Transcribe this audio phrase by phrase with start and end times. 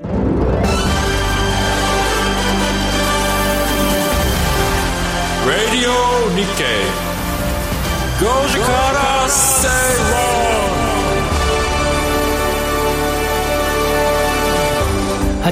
[0.00, 0.10] Radio
[6.36, 6.86] Nikkei.
[8.18, 9.72] 5時から正論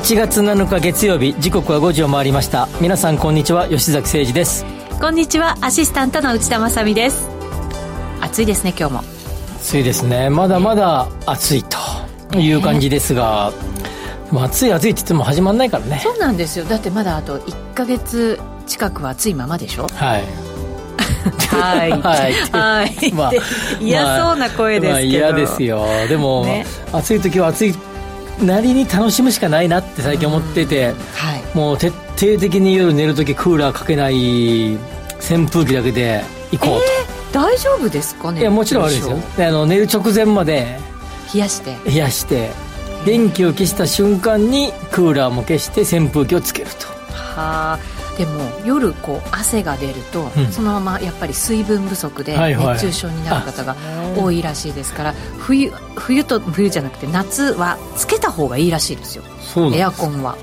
[0.00, 2.68] 8月7日月曜日時刻は5時を回りました。
[2.80, 4.64] 皆さんこんにちは吉崎誠二です。
[5.00, 7.28] こんにちはアシスタントの内田まさです。
[8.20, 9.02] 暑いですね今日も。
[9.56, 10.30] 暑いですね。
[10.30, 13.75] まだまだ暑いという感じですが、ね、
[14.32, 19.86] 暑い暑いって言っても始まんないからねそうなんですよだってまだあと1か月近くは暑いままでしょ？
[19.94, 20.24] はい
[21.50, 21.90] はい。
[22.02, 22.32] はい。
[22.52, 23.12] はい。
[23.12, 23.32] まあ、
[23.80, 24.90] 嫌そうな声ですけど。
[24.90, 25.84] まあ、嫌ですよ。
[26.08, 27.74] でも、ね、暑い時は暑い
[28.40, 30.94] なりに楽しむしかないなって最近思ってて、はい、
[31.54, 34.74] もう徹底的に夜寝る時クーラーかけない
[35.20, 36.84] 扇風機だけで行こうと。
[36.84, 38.40] えー、大丈夫ですかね？
[38.40, 39.18] いや、もちろんあるんですよ。
[39.48, 40.78] あの寝る直前まで
[41.34, 41.76] 冷やして。
[41.86, 42.50] 冷やして。
[43.06, 46.86] 電気を消した瞬間にクーラーも消して扇風機をつけると。
[47.14, 47.78] はあ。
[48.18, 53.76] でも夜こう汗が出ると、うん、そのままやっぱり水分不足で熱中症になる方が
[54.16, 59.22] 多いらしいですから、冬冬と冬じゃなくて夏はつけた方がいいらしいですよ。
[59.74, 60.36] エアコンは。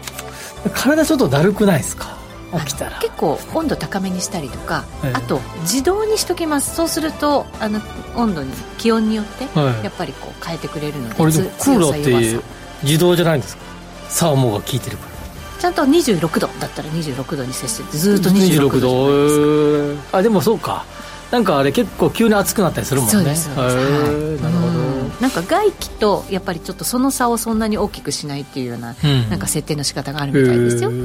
[0.75, 2.15] 体ちょっとだるくないですか？
[2.59, 2.99] 起きたら。
[2.99, 6.75] 結構温度高めにしたりとか、はい、あと自動にしときます。
[6.75, 7.81] そうするとあの
[8.15, 12.43] 温度に気温によってやっぱりこう変えてくれるので、はい、クーラーって
[12.83, 13.63] 自動じゃないんですか？
[14.09, 15.13] サーモが効いてるから。
[15.59, 20.17] ちゃんと26度だったら26度に接してずっと26度26度。
[20.17, 20.85] あでもそうか。
[21.31, 23.13] なんかあれ結構急に暑くなったりするもんね。
[23.13, 24.83] そうですそうです、はい、なるほど。
[25.19, 30.99] なんか外気とやっぱりちょっとその差をそんなに大きくしないっていうような、うん、なんか設定の仕方があるみたいですよ、はい、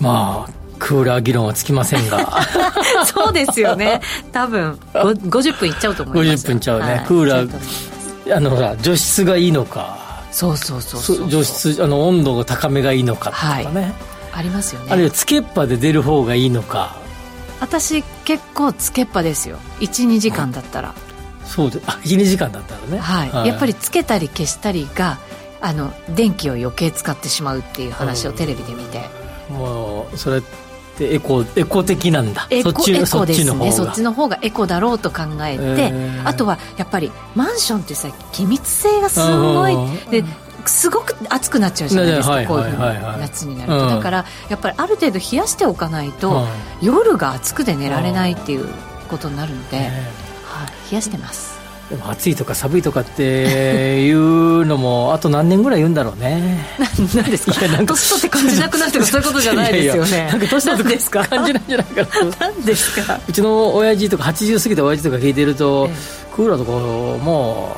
[0.00, 2.42] まあクーラー議論はつきませんが。
[3.06, 4.00] そうですよね。
[4.32, 9.96] 多分50分いっちゃうと思います50分いっちゃうね、はい、クーラーあのほら除湿がいいのか。
[10.32, 13.94] そうそうそう除湿あの温度が高めがいいのかとかね、はい、
[14.32, 14.88] ありますよね。
[14.90, 16.96] あるいはつけっぱで出る方がいいのか。
[17.60, 19.58] 私結構つけっぱですよ。
[19.78, 20.94] 12時間だったら、
[21.42, 25.18] うん、そうであ12時間だったらね、はい、はい、やっぱりつけたり消したりが
[25.60, 30.42] あの電気を余計使ってしまうっていう話をテレビで見て、うん、もうそれっ
[30.96, 32.46] てエコエコ的なんだ。
[32.50, 33.72] エコそっちエコですね。
[33.72, 34.38] そっちの方が。
[34.42, 35.92] エコだろうと考えて、
[36.24, 39.76] あとはやっぱりマンションってさ機密性がすごい
[40.10, 40.24] で
[40.66, 42.80] すごく暑くなっちゃうじゃないですか、こういうふうに
[43.20, 46.46] 夏になると、だからやっぱりある程度冷やしておかないと、
[46.80, 48.68] 夜が暑くて寝られないっていう
[49.08, 49.88] ことになるので、はい、
[50.90, 51.51] 冷やしてます
[51.92, 56.64] でも暑いとか寒いとかっていうのもあと何年ぐらい言うんだろうね。
[56.78, 57.60] 何ですか？
[57.68, 60.28] 年取って感じなくなってとかそういうことじゃないですよね。
[60.30, 61.28] なんか年取ってですか？
[61.28, 63.20] 感じないんじゃないかな何ですか？
[63.28, 67.76] うちの親父とか80過ぎた親父とか聞いてると、ええ、クーラーとかも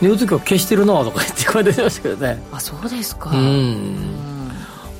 [0.00, 2.42] う寝る時は消してるなとか言って声出てましたけどね。
[2.52, 3.30] あそうですか。
[3.30, 3.96] うん。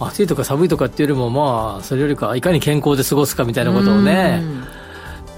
[0.00, 4.42] 暑いとか寒いとかっていうよりもまあそれよりかいかに健康で過ごすかみたいなことをね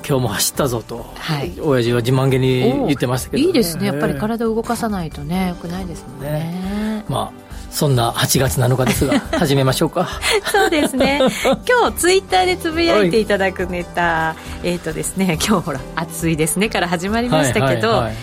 [0.08, 3.86] 今日も走ったぞと、はい、親父は自慢げに言ってましたけど、ね、いいですね。
[3.86, 10.08] やっぱり体を動かさないとねよくないですもんね、ね、まあそんな8月7日ですが 始めましょうか。
[10.52, 11.20] そうですね。
[11.68, 18.14] 今日ツイッターでつぶやいていただくネタえっ、ー、とですね今日ほら「暑いですね」から始まりましたけど、はいはいはい、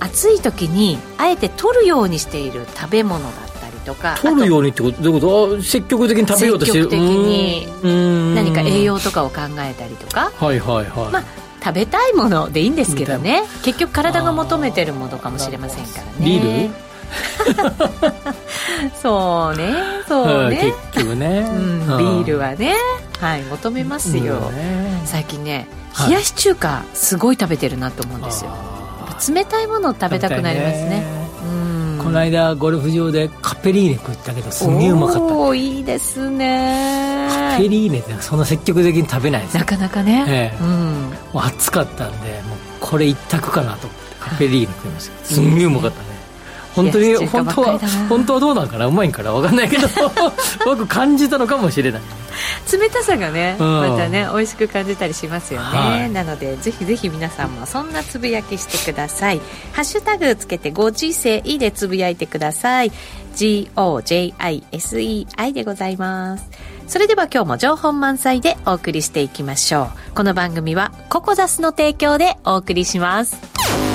[0.00, 3.51] 暑い時にあえて取るようにしている食べ物だ
[3.82, 5.02] とか取るようにってこと？
[5.02, 5.26] どういうこ
[5.56, 5.62] と？
[5.62, 6.84] 積極的に食べようとしてる。
[6.84, 10.32] 積極的に何か栄養とかを考えたりとか。
[10.36, 11.24] はいはいはい、まあ
[11.64, 13.44] 食べたいものでいいんですけどね。
[13.62, 16.12] 結局体が求めてるものかもしれませんからね。
[16.20, 16.74] ビール？
[19.00, 19.74] そうね
[20.08, 22.74] そうね、結局ね、うん、ビールはね。
[23.20, 25.68] はい求めますよ、ね、最近ね
[26.08, 28.50] 冷やし中華すごい食べてるなと思うんですよ、
[29.32, 31.21] 冷たいものを食べたくなりますね
[32.02, 35.22] この間ゴルフ場でカペリーネ食ったけどすげえうまかった。
[35.22, 37.28] おおいいですね。
[37.30, 39.56] カペリーネってそんな積極的に食べないです。
[39.56, 45.24] なかなかね、ええ、うん、もう暑かったんでもうこれ一択かなと思ってカペリーネ食いました。
[45.24, 46.11] すんげえうまかったね
[46.74, 47.78] 本当に本当は
[48.08, 48.64] 本当はどうな。
[48.64, 49.88] んかなうまいんかな分かんないけど
[50.64, 52.02] 僕感じたのかもしれない。
[52.72, 59.40] 冷たさがね、うん、またね美味しく感じたりしますよね、はい、なのでぜひぜひ皆さんもそんなつぶやきしてください。
[59.72, 62.92] ハッシュタグつけてご時世でつぶやいてください。
[63.34, 66.48] GOJISEI でございます。
[66.86, 70.14] それでは今日も情報満載でお送りしていきましょう。
[70.14, 73.91] この番組はココザスの提供でお送りします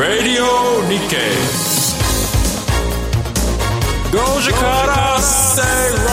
[0.00, 0.46] Radio
[0.88, 1.18] Nikkei.
[4.10, 6.10] 5時から正論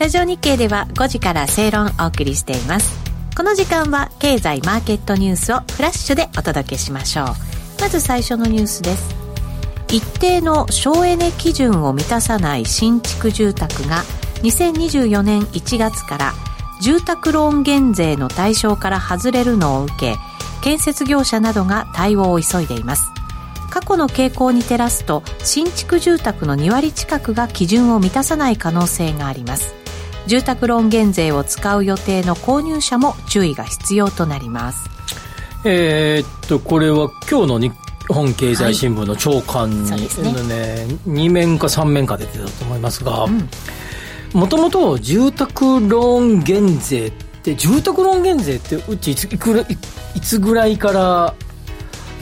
[0.00, 2.98] ラジオ日経では5時から正論をお送りしています。
[3.36, 7.26] この時間は経済マーケットニュースをフラッシュでお届けしましょう。
[7.80, 9.14] まず最初のニュースです。
[9.86, 14.02] 一定の省エネ基準を満たさない新築住宅が
[14.42, 16.32] 2024年1月から
[16.80, 20.16] 住宅ローン減税の対象から外れるのを受け
[20.62, 23.10] 建設業者などが対応を急いでいます。
[23.70, 29.74] 過去の傾向に照らすと新築住宅の2割近くが基準を満たさない可能性があります。
[30.26, 34.88] 住宅ローン減税を使う予定の購入者も注意が必要となります。
[35.64, 37.72] えー、っとこれは今日の日
[38.08, 43.26] 本経済新聞の朝刊に、はい、ねね2面か3面か出てたと思いますが
[44.34, 51.34] もともと住宅ローン減税って住宅ローン減税ってうちいついくらいつぐらいから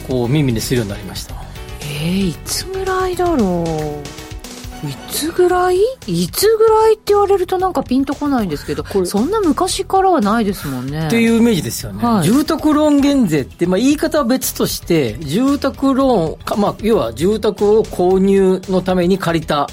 [0.06, 1.34] こう耳にするようになりました？
[1.80, 4.86] えー、いつぐらいだろう？
[4.86, 5.78] いつぐらい？
[6.06, 11.06] いつぐらいって言われるとなんかピンとこないんですけどそんな昔からはないですもんね。
[11.06, 19.68] っていうイメージですよね、はい、住宅ローン減税って、まあ、言い方は別として住宅ローンまあ、要は住宅を購入のために借りた、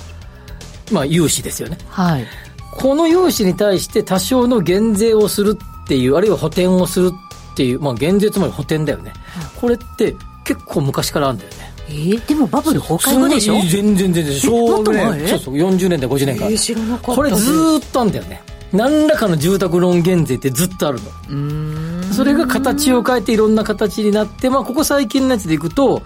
[0.92, 2.26] まあ、融資ですよね、はい、
[2.72, 11.70] この融資に対して多少の減税をするっていうあるいは補填をするっていう、まあ、減税つまり補填だよね、はい、これって結構昔からあるんだよね。
[11.90, 13.54] えー、でもバブル崩壊後でしょ？
[13.62, 14.36] 全然全然。
[14.36, 15.28] 昭和ね。
[15.28, 15.56] そうそう。
[15.56, 18.44] 40年代50年間、えー、これずっとあるんだよね。
[18.72, 22.14] 何らかの住宅ローン減税ってずっとあるの。
[22.14, 26.04] それが形を変えていろんな形になって、まあ、ここ最近のやつでいくと、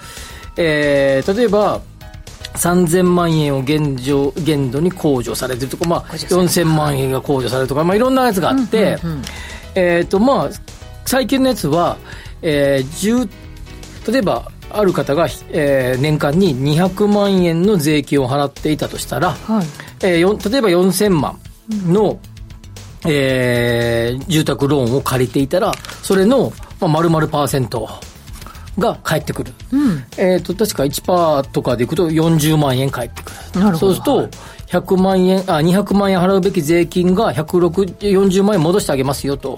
[0.56, 1.82] えー、例えば
[2.54, 9.24] 3000万円を現状限度に控除されてるとか、まあ、4000万円が控除されるとか、まあ、いろんなやつがあって、うんうんうん、
[9.76, 10.50] えっ、ー、とまあ
[11.06, 11.98] 最近のやつは、
[12.42, 13.30] えー、
[14.12, 19.66] 例えばある方が、えー、年間に200万円の税金を払っていたとしたら、はい、
[20.04, 21.40] えー、例えば4000万
[21.86, 22.20] の、うん、
[23.06, 27.88] えー、住宅ローンを借りていたら、それの、まあ、丸々パーセント
[28.78, 29.54] が返ってくる。
[29.72, 33.62] うん、えっ、と、確か1%とかでいくと40万円返ってくる。
[33.62, 33.94] なるほど。
[33.94, 34.38] そうすると、
[34.68, 39.58] 100万円、あ、200万円払うべき税金が140万円戻してあげますよと。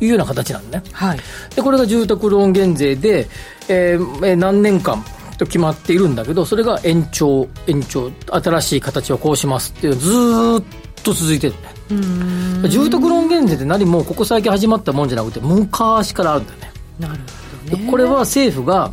[0.00, 0.82] いうような形なんね。
[0.92, 1.20] はい。
[1.54, 3.28] で、これが住宅ローン減税で、
[3.68, 5.02] えー、何年間
[5.38, 12.68] と決まっているんだけど、それが延長、延長、新しい形をこうしますっていうずっと続いてるね。
[12.68, 16.72] 住宅ローン減税って何もここ最近始まったもんじゃなくて、昔からあるんだよね。
[16.98, 17.32] なるほど、
[17.66, 18.92] ね、これは政府が、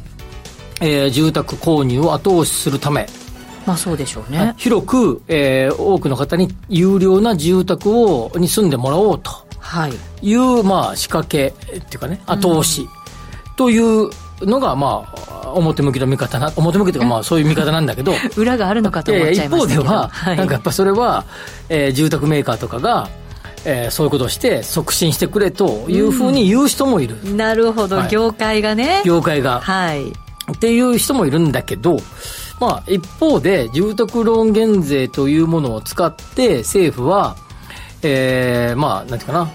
[0.81, 3.07] えー、住宅購入を後押しするため、
[3.65, 4.53] まあそうでしょうね。
[4.57, 9.31] 広く、えー、多くの方に有料な住宅を、に住んでもらおうと。
[9.59, 9.93] はい。
[10.21, 12.87] いう、まあ仕掛けっていうかね、後押し
[13.55, 14.09] という
[14.41, 18.13] のが、まあ、表向きの見方な、表向きというか、まあ、そういう見方なんだけど。
[18.35, 21.25] 裏があるのかと思っちゃいました一方では、はい、なんかやっぱそれは、
[21.69, 23.09] えー、住宅メーカーとかが、
[23.65, 27.17] えー、そういうことをして促進してくれというふうに言う人もいる。
[27.23, 29.01] うん、なるほど、はい、業界がね。
[29.05, 29.61] 業界が。
[29.61, 30.09] はい。
[30.09, 31.97] っていう人もいるんだけど、
[32.59, 37.35] まあ、一方で、住宅ローン減税というものを使って、政府は、
[38.01, 39.51] えー、まあ、なんていうかな、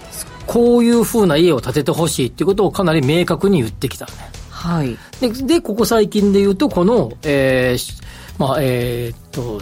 [0.47, 4.11] こういうふうな家を建ててほしいっていうことをかなり明確に言ってきた、ね。
[4.49, 4.97] はい。
[5.21, 8.03] で、でここ最近で言うと、この、えー、
[8.39, 9.61] まあ、えー、っと、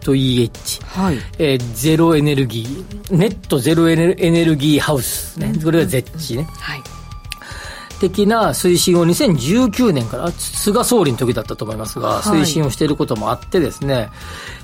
[0.00, 0.82] ZEH、ZEH。
[0.86, 1.18] はい。
[1.38, 5.52] えー、ゼロエネルギー、ネットゼロエネルギーハウスね。
[5.62, 6.48] これが ZEH ね。
[6.58, 6.82] はい。
[8.00, 14.08] 的な推進を2019年から菅総理の時だったと思いますが、推進をしていることもあってですね、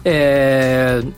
[0.04, 1.12] えー、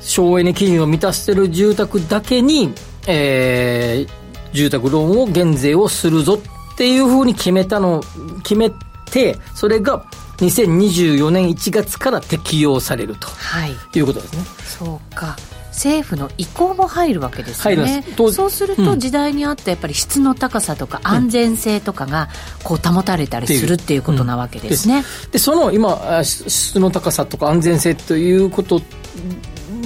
[0.00, 2.74] 省エネ基準を満たしている住宅だけに、
[3.06, 6.40] えー、住宅ローンを減税をするぞ
[6.74, 8.02] っていうふうに決めたの、
[8.42, 8.70] 決め
[9.10, 10.04] て、それが
[10.40, 14.42] 2024年1月から適用されると、はい、いうことですね。
[14.64, 15.36] そうか。
[15.70, 18.04] 政府の意向も入るわけですよね。
[18.16, 22.28] そうすると時代に合ったやっぱり質の高さとか安全性とかが
[22.64, 25.04] こう保たれたりするっていうことなわけですね。
[25.30, 28.82] でその今質の高さとか安全性ということ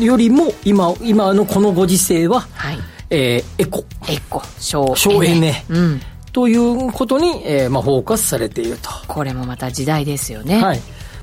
[0.01, 2.79] よりも今今のこのご時世は、はい。
[3.11, 3.85] えー、エコ。
[4.09, 4.43] エコ。
[4.59, 6.01] 省省エネ、うん、
[6.35, 8.91] ということに、えーまあ、フォーカスされていると。
[9.07, 10.61] これもまた時代ですよね。
[10.61, 10.81] はい。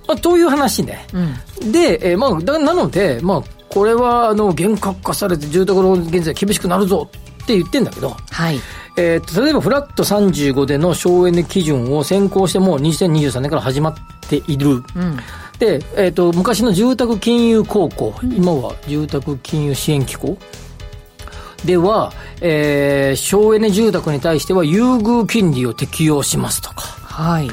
[0.08, 8.60] まあ、という話ね、うん、で、えーまあ、だなので、まあ、これはあの厳格化されて住宅ローン現在厳しくなるぞって言ってんだけど、はい。
[8.96, 13.96] えー、例えばフラット35での省エネ基準を先行してもう2023年から始まっ
[14.30, 14.84] ている、うん。
[15.60, 20.38] で、えーと、昔の住宅金融高校、うん、今は住宅金融支援機構
[21.66, 27.50] では、えー、省エネ住宅に対しては優遇金利を適用しますとか、はい、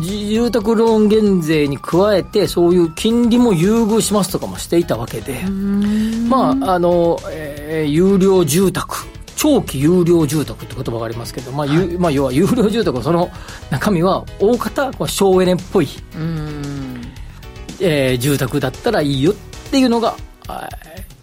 [0.00, 5.44] 住宅ローン減税に加えてそういう金利も優遇しますとかもしていたわけで。
[6.28, 8.96] まああの、えー、有料住宅
[9.36, 13.30] 長期有料住宅って言葉がありますけど、まあ、はい、まあ、要は有料住宅その
[13.70, 15.88] 中身は大方省エネっぽい、
[17.80, 19.34] えー、住宅だったらいいよっ
[19.70, 20.16] ていうのが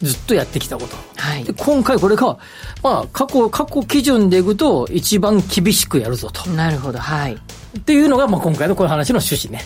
[0.02, 2.38] ずっとやってきたこと、はい、で今回これが、
[2.84, 6.50] まあ、過去過去基準でいくと一番厳しくやるぞと。
[6.52, 7.38] なるほどはい。
[7.80, 9.64] っていうのが、まあ、今回のこういう話の趣旨ね。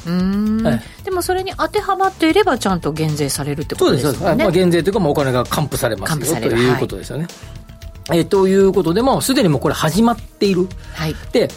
[0.69, 4.03] はい、でもそれに当てはまっていれば、ちゃんと減税されるってことですね。
[4.03, 7.27] そうです、まあ、減税というか、まあ、お金が還付されますよということですよね。
[8.07, 10.67] はい、えー、ということで、まあ、すでにもうこれ始まっている。
[10.93, 11.49] はい、で、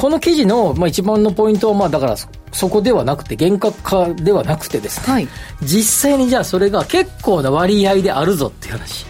[0.00, 2.16] この記事の、まあ、一番のポイントは、まあ、だから、
[2.52, 5.28] そこではなくて、厳格化ではなくてですね、はい、
[5.60, 9.04] 実際にじゃあそれが結構な割合であるぞっていう話。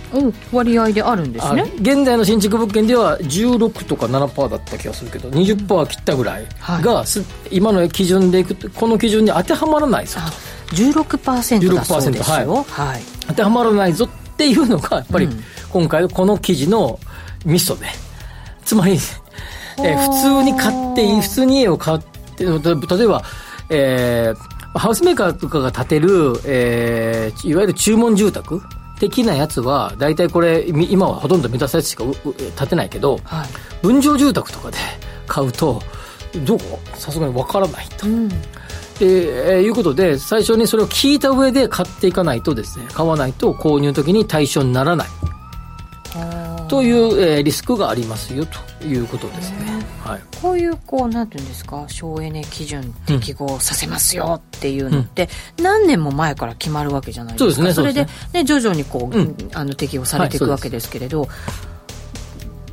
[0.52, 1.62] 割合であるんですね。
[1.76, 6.46] 現在の新築物件では16とか7%だった気がするけど20%切ったぐらい
[6.82, 10.18] が、はい、今の基準でいくとこの基準に当てはまらないぞ
[10.70, 10.74] と。
[10.74, 12.46] 16%だそうですよ、はい。
[12.46, 15.28] はい、当てはまらないぞっていうのがやっぱり
[15.70, 16.98] 今回この記事の
[17.44, 17.86] ミソで。
[18.70, 18.98] つまり、
[19.84, 21.98] え普通に買って普通に家を買っ
[22.36, 22.52] て例
[23.04, 23.22] えば
[23.72, 28.60] えー、ハウスメーカーとかが建てる、えー、いわゆる注文住宅
[28.98, 32.04] 的なやつは大体これ今はほとんど目指されしか
[32.58, 33.48] 建てないけど、はい、
[33.82, 34.78] 分譲住宅とかで
[35.26, 35.80] 買うと
[36.44, 36.60] どう？
[36.94, 38.06] さすがにわからないと。
[38.06, 38.28] うん。
[39.00, 45.08] えー、いうことで、最初にそれを聞いた上で買っていかないとですね、買わないと購入時に対象にならない。
[46.70, 48.46] という、えー、リスクがありますよ
[48.78, 49.58] ということですね。
[50.04, 51.84] はい、こういうこうなんていうんですか？
[51.88, 57.54] 省エネ基準適合させますよっていうのって、うん、何年も前から決まるわけじゃないですか。
[57.54, 61.30] そね、それでね徐々にこう、うん、あの適用されていくわけですけれど、はい、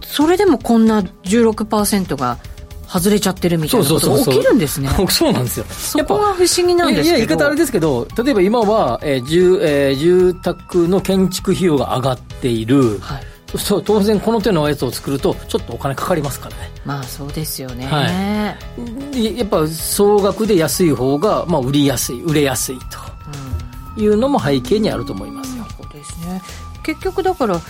[0.06, 2.38] そそれでもこんな16%が
[2.88, 4.90] 外れちゃってるみたいなことが起きるんですね。
[5.10, 5.66] そうなんですよ。
[5.70, 7.04] そこが不思議なんですけど。
[7.04, 13.00] いや、言い方あれですけど、例えば今は、えー住えー、住宅の建築費用が上がっている。
[13.00, 16.72] はいそう当然この手のやつを作るとちょっとお金かかりますからね。
[16.84, 18.04] まあそうですよね、は
[19.14, 22.80] い、やっぱ総額で安い方が、まあ、売りやすい売れやすい
[23.96, 26.42] というのも背景にあると思いますよ、うん、そうですね。
[26.84, 27.62] 結局だから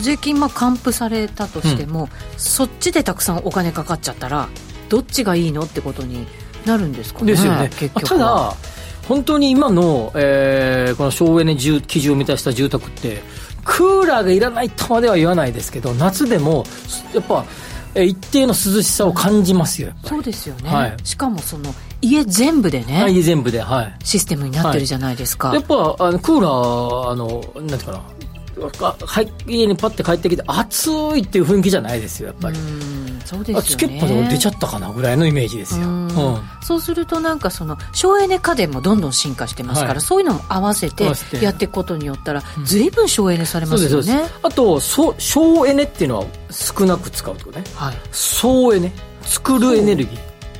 [0.00, 4.48] 税金まあ還付されたとしても、うん、そっちでたくさんお金かかっちゃったら
[4.88, 6.26] どっちがいいのってことに
[6.66, 7.70] なるんですかねですよね。
[7.70, 8.54] 結局ただ
[9.08, 13.22] 本当に今の、えー、この省エネ基準を満たした住宅って
[13.64, 16.64] クーラーがいらないとまでは言わないですけど夏でも
[17.14, 17.44] やっぱ
[18.02, 28.02] 一定の涼しさを感じますよそうですよね、はい、しかもその家全部でね、家全部で、はい、システムになってるじゃないですか、はい、やっぱあのクーラーあのなんていうかな
[28.60, 32.56] はい、家にパッて帰ってきて暑いっていう雰囲気じゃないですよやっぱり。
[33.24, 33.62] そうですよね。
[33.62, 36.10] つけっぱで出ちゃったかなぐらいのイメージですよ、うん、
[36.62, 41.04] そうするとなんかその省エネ家電もどんどん進化してますから、はい、そういうのも合わせて
[41.40, 48.92] やっていくことによったら随分省エネされますよね、あとそ省エネっていうのは少なく使うってことね、はい、総エネ。
[49.22, 50.18] 作るエネルギー。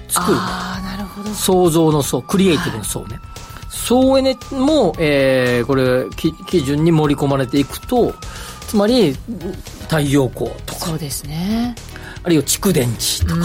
[0.08, 0.38] 作る。
[0.38, 1.28] ああなるほど。
[1.34, 3.33] 創造の層クリエイティブの層ね、はい
[3.84, 8.14] 総エネも、えー、これ基準に盛り込まれていくと
[8.66, 9.12] つまり
[9.82, 10.86] 太陽光とか。
[10.86, 11.74] そうですね。
[12.22, 13.42] あるいは蓄電池とか、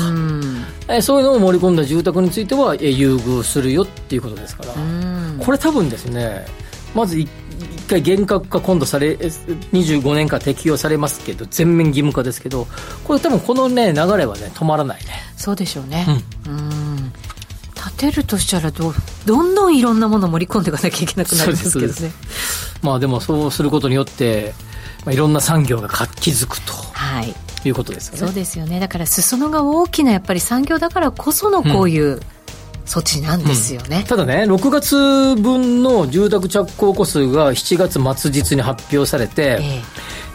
[0.88, 4.74] えー、そういうのを盛り込んだ住宅については、えー、優遇するよっていうことですから。
[5.44, 6.46] これ多分ですね
[6.96, 7.30] まず一
[7.90, 12.68] 回厳格化今度され25年間適用されますけど全面義務化ですけど
[13.04, 15.12] これ多分このね流れはね止まらないね。
[15.36, 16.06] そうでしょうね。
[16.48, 16.70] うん。
[16.70, 16.79] 立
[18.00, 18.94] てるとしたらど
[19.26, 22.12] どんどんいろんなものを盛り込んでいかなきゃいけなくなるんですけどね。
[22.82, 24.54] まあでもそうすることによって、
[25.06, 28.20] まあ、いろんな産業が活気づくと、はい、いうことですよね。
[28.20, 28.80] そうですよね。
[28.80, 32.20] だから裾野が大きなやっぱり産業だからこそのこういう、うん。
[32.86, 39.64] 措置なんですよね、うん、ただね6月分の住宅着工戸数が7月末日に発表されて、え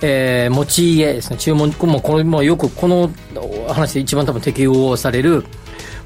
[0.03, 1.37] ーえー、持ち家ですね。
[1.37, 3.11] 注文もうこれもよくこの
[3.69, 5.45] 話で一番多分適用される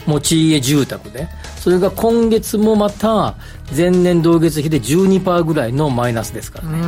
[0.09, 3.35] 持ち家住宅で、それが今月もまた
[3.77, 6.79] 前年同月比で12%ぐらいのマイナスですからね、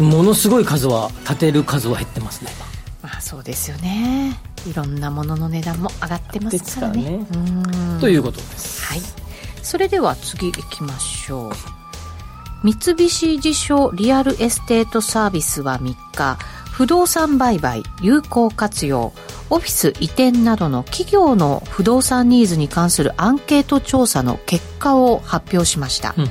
[0.00, 2.50] ものすごい数は建てる数は減ってますね。
[3.02, 4.38] まあそうですよね。
[4.70, 7.24] いろんなものの値段も上がってますからね。
[7.30, 8.84] からねということです。
[8.84, 9.02] はい。
[9.62, 11.52] それでは次いきましょう。
[12.62, 16.38] 三菱地所リアルエステートサービスは3日
[16.76, 19.14] 不動産売買有効活用
[19.48, 26.28] オフィス移転などの企業の不動産ニーズに関するアンケート調査の結果を発表しました、うん、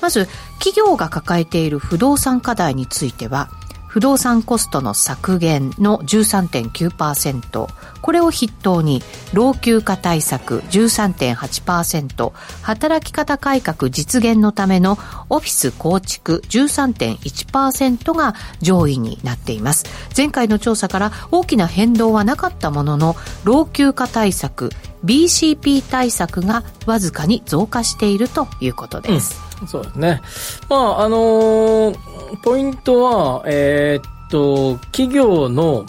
[0.00, 0.28] まず
[0.60, 3.50] 企業が抱えている不動産課題については
[3.92, 7.66] 不動産コストの削減の13.9%
[8.00, 9.02] これを筆頭に
[9.34, 12.32] 老朽化対策13.8%
[12.62, 14.92] 働き方改革実現のための
[15.28, 19.84] オフィス構築13.1%が上位になっています。
[20.16, 24.70] 前回の調査から大きな変動はなかったものの老朽化対策
[25.04, 30.22] BCP 対策がわずかに増加しているということです、うん、そうですね。
[30.68, 35.84] まああのーポイントは、えー、っと、企業の、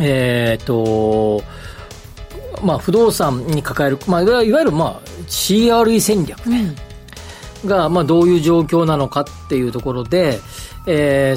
[0.00, 1.42] えー、っと、
[2.62, 6.74] まあ、不動産に抱える、まあ、いわゆる、まあ、CRE 戦略ね、
[7.62, 10.40] うん、が、まあ、どういう状況なのかっていうところで、
[10.86, 11.34] え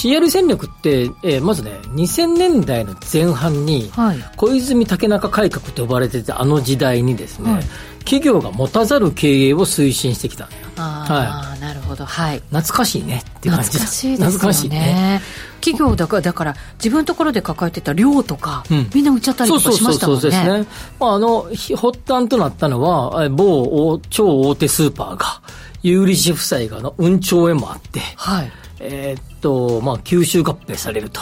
[0.00, 7.64] CR 戦略って、えー、まずね、2000年代の前半に、はい、小泉竹中改革と呼ばれてたあの時代にですね、はい、
[7.98, 12.06] 企業が持たざる経営を推進してきたああ、はい、なるほど。
[12.06, 12.38] はい。
[12.48, 14.26] 懐かしいねっていう感じ懐かしいですね。
[14.28, 15.20] 懐かしいね。
[15.60, 20.22] 企業だから、だから自分のところで抱えてた量とか、うん、みんな売っちゃったりとかしましたもんね。
[20.22, 20.66] そうそうそうですね。
[20.98, 21.42] まあ、あの、
[21.76, 25.42] 発端となったのは、某超大手スーパーが、
[25.82, 28.52] 有利子負債がの運兆へもあって、はい。
[28.80, 31.20] えー、っと、まあ、吸収合併されると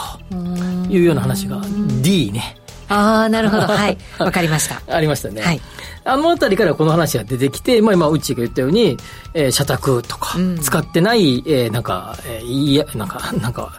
[0.89, 1.61] いうような話が
[2.01, 2.55] D ね。
[2.89, 3.63] ああ、なるほど。
[3.67, 3.97] はい。
[4.17, 4.81] わかりました。
[4.87, 5.41] ありましたね。
[5.41, 5.61] はい。
[6.05, 8.97] あのあたりからこの話が出てきて、まあ今、うちが言ったように、
[9.33, 13.73] えー、社宅とか、使ってない、えー、なんか、えー、いや、なんか、 なんか、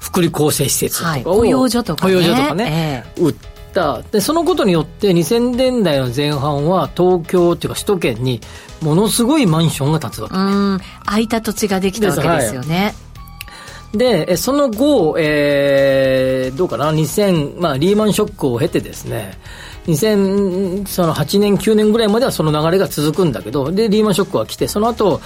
[0.00, 2.14] 福利厚生施設とかを、はい、保養所とかね。
[2.14, 3.34] 保養所とかね、えー、売っ
[3.72, 4.02] た。
[4.10, 8.40] で、そのことによって2000年代の前半は東京っていうか首都圏に
[8.80, 10.42] ものすごいマンションが建つわけ、ね。
[10.42, 10.80] うん。
[11.04, 12.94] 空いた土地ができたわけですよね。
[13.96, 19.38] で、その後、えー、どうかな、2000、まあ、リーマンショックを経てですね、
[19.86, 25.20] 2008年、9年ぐらいまではその流れが続くんだけど、で、リーマンショックは来て、その後、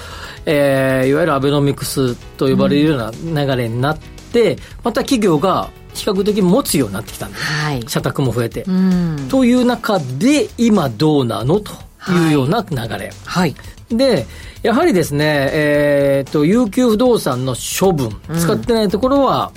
[0.46, 2.98] えー、いわゆるアベノミクスと呼ばれるよう
[3.32, 9.28] な流れになって、うん、また企業が比較的持つようになってきたんだ、はい、社宅も増えて、うん。
[9.30, 11.60] という中で、今どうなの？
[11.60, 11.72] と
[12.08, 12.86] いうような流れ。
[12.86, 14.26] はい、はい、で、
[14.62, 19.52] やはりですね、えー、と、有給不動産の処分、使ってないところは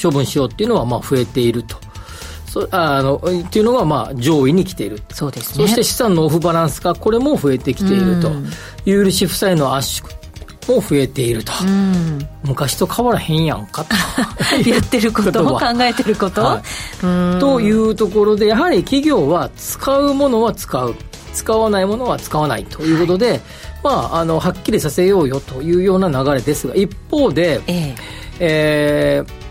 [0.00, 1.76] 処分しようっていうのは、まあ、増えていると。
[2.54, 8.30] そあのっていうのがまあ上位に来ているそうです、ね、そして資産のオフバランス化これも増えてきていると、
[8.84, 10.08] 有利子負債の圧縮
[10.68, 11.52] も増えていると、
[12.44, 13.96] 昔と変わらへんやんかと。
[14.64, 16.62] 言ってること考えてること、は
[17.00, 20.94] い、というところでやはり企業は使うものは使う
[21.34, 23.40] 使わないものは使わないということで、はい、
[23.82, 27.96] まあ、あのはっきりさせようよというような流れですが一方で、えー、
[28.40, 29.44] えー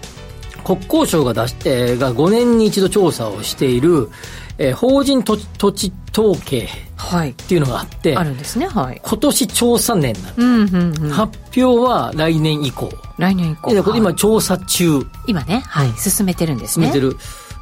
[0.64, 4.10] 国交省が出してが5年に一度調査をしている、
[4.58, 12.90] えー、法人土地統計っていうのがあって、はい、あるんですね、はい、今年調査年なんうんうんうん、発表は来年以降。
[13.18, 13.96] 来年以降。
[13.96, 15.06] 今調査中。
[15.28, 16.92] 今ね、はい、進めてるんですね。
[16.92, 17.18] 進めてる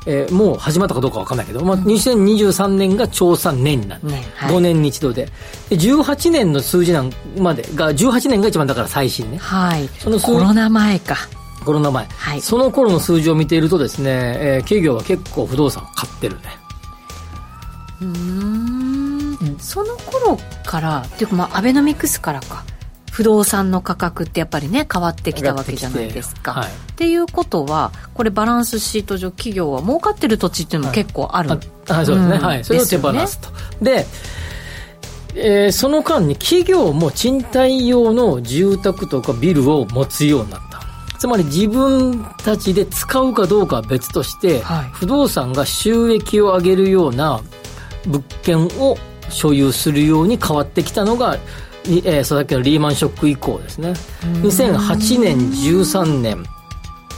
[0.08, 5.26] えー、もう始まったかどうか分かんないけど、まあ、2023年が調査年なんで、ねはい、5年に一度で。
[5.70, 9.38] で18年の数字なんまでが18年が一番だから最新ね。
[9.38, 9.88] はい。
[10.00, 11.18] そのコロナ前か。
[11.64, 14.10] コロナ前、はい、その頃の数字を見ているとですね、
[14.40, 16.42] えー、企業は結構不動産を買ってるね。
[18.02, 19.38] うん。
[19.60, 22.64] その頃からっていうかまあアベノミクスからか
[23.12, 26.54] 不動産の価格ってやっぱりね変わってきたわけじゃないですか。
[26.54, 32.64] はい、っていうことはこれバランスシート上企業は儲かってる土地っていうのも結構ある、はい、あそうですね、うん、はい。
[32.64, 33.50] それを手放すと。
[33.82, 34.06] で
[35.34, 40.82] えー、その間に企業も賃貸用の住宅とかビルを持つようになった。
[41.20, 47.42] つまり自分たちで使うかどうかは別として、はい、不動産が収益を上げるような
[48.08, 48.98] 物件を
[49.30, 51.38] 所有するように変わってきたのが、
[51.86, 53.94] えー、さっきのリーマンショック以降ですね。
[54.44, 56.46] 2008年、13年、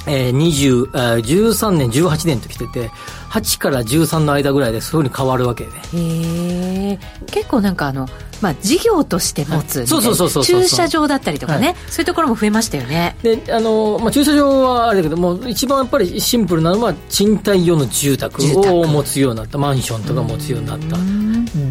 [0.07, 2.91] えー、20、13年、18年と来てて、
[3.33, 8.07] 8から13の間ぐらいでそういうふうに変わるわけで、ね、へえ結構なんかあの、
[8.41, 13.15] まあ、事業として持つ、そうそうそうそう駐車場だったりとかね、はい、そういうところも増えましたよね。
[13.23, 19.57] であの、まあ、駐車場はあれだけども一番やっぱりシンプルなのは賃貸用の住宅を持つようになった。
[19.57, 20.97] マンションとか持つようになった。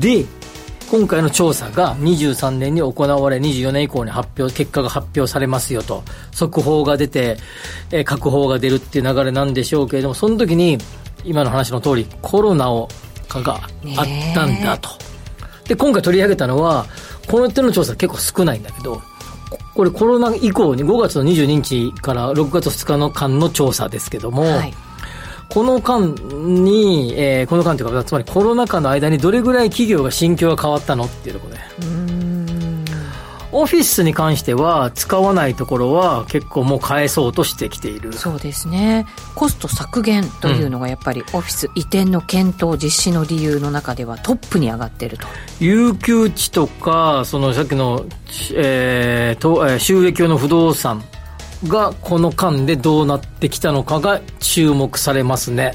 [0.00, 0.24] で
[0.92, 6.02] 今回の調査が23年に行われ24年以降に発表結果が発表されますよと。
[6.32, 7.38] 速報が出て、
[7.90, 10.76] えー、確報が出るっていう流れなんでしょうけれどもその時に
[11.24, 12.90] 今の話の通りコロナを
[13.30, 13.54] が
[13.96, 14.90] あったんだと。
[15.66, 16.84] で、今回取り上げたのは、
[17.26, 19.00] この点の調査結構少ないんだけど、
[19.74, 24.74] これコロナ以降に5月の22日から6月2日の間の調査ですけども、はい、
[25.52, 26.14] この間
[26.64, 31.62] に、えー、この間というか、つまりコロナ禍の間にどれぐらい企業が心境が変わったのっていうところで。
[33.54, 38.14] オフィスに関しては使わないところは結構もう返そうとしてきている。
[38.14, 39.04] そうですね。
[39.34, 45.26] コスト削減というのがやっぱりオフィス移転の検討実施の理由の中ではトップに上がっていると。
[45.60, 48.06] 有給地とかそのさっきの、
[48.54, 51.04] えー、と収益用の不動産
[51.68, 55.74] がこの間でどうなってきたのかが注目されますね。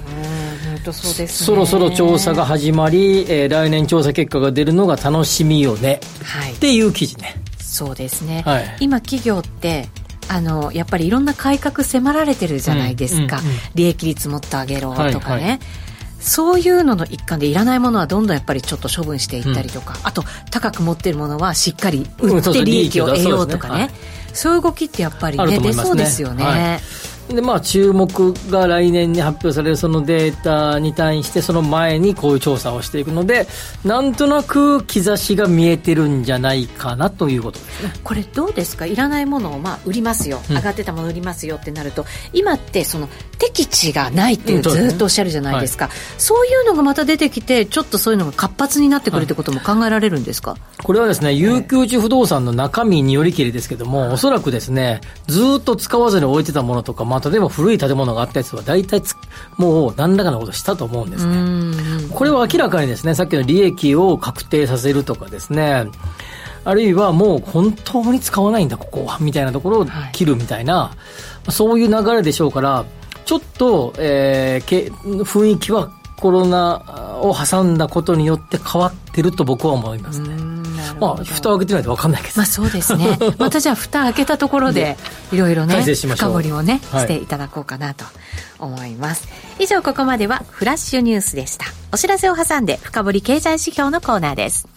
[0.86, 1.28] そうですね。
[1.28, 7.36] そろそろ調査が始まり、えー、来年調査結果が出るのが楽しみよね、はい、っていう記事ね。
[7.60, 9.90] そうですね、はい、今企業って
[10.30, 15.60] あのやっぱりいろんな改革迫られてるじゃないですか、うんうんうん、利益率もっと上げろとかね、はいはい。
[16.20, 23.98] そういうのの一環でいらないものはどんどんやっぱりちょっと処分していったりとか、うん、あと高く持ってるものはしっかり売って利益を得ようとかね、そう
[24.56, 26.44] いう動きってやっぱりね、ね、出そうですよね。
[26.44, 26.82] はい。
[27.28, 33.48] でまあ、注目が来年に発表されるそのデータに対してその前にこういう調査をしていくので
[33.84, 37.94] なんとなく兆しが見えてるんじゃないかなということですね。
[38.02, 38.86] これどうですか？
[38.86, 59.02] いらないものをまあ売りますよ、上がってたもの売りますよってなると今ってその敵地がないっていうずっとおっしゃるじゃないですか、うんそう、ねはい、そういうのがまた出てきてちょっとそういうのが活発になってくるってことも考えられるんですか、はい、これはですね有給地不動産の中身によりきりですけども、おそらくですねずっと使わずに置いてたものとか、まあ、例えば古い建物があったやつは大体
[59.58, 62.08] もう何らかのことしたと思うんですね。
[62.14, 65.86] これは明らかにですねさっきの利益を確定させるとかですね
[66.64, 70.96] あるいはもう本当に使わないんだここはみたいなところを切るみたいな、は
[71.48, 72.86] い、そういう流れでしょうから
[73.28, 80.36] ちょっと、えー、け雰囲気はコロナを挟んだことによって変わってると僕は思いますね。
[81.00, 82.34] まあ、蓋を開けてないと分かんないけど。
[82.38, 83.20] まあそうですね。
[83.38, 84.98] またじゃあ蓋開けたところで、
[85.34, 88.06] いろいろね、深掘りをね、していただこうかなと
[88.60, 89.28] 思います。
[89.60, 91.66] 以上、ここまではフラッシュニュースでした。
[91.92, 94.68] お知らせを挟んで、深掘り経済指標のコーナーです。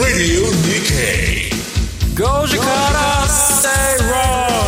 [0.00, 1.52] Radio Nikkei
[2.16, 3.68] 5時から Stay
[4.10, 4.67] Wrong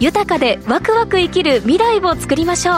[0.00, 2.74] 豊かでワクワク生きる未来を作りましょう。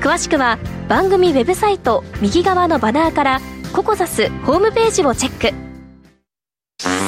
[0.00, 3.40] 詳しくは番組ウェブサイト右側のバナーから
[3.72, 5.70] ココザスホームページをチェック。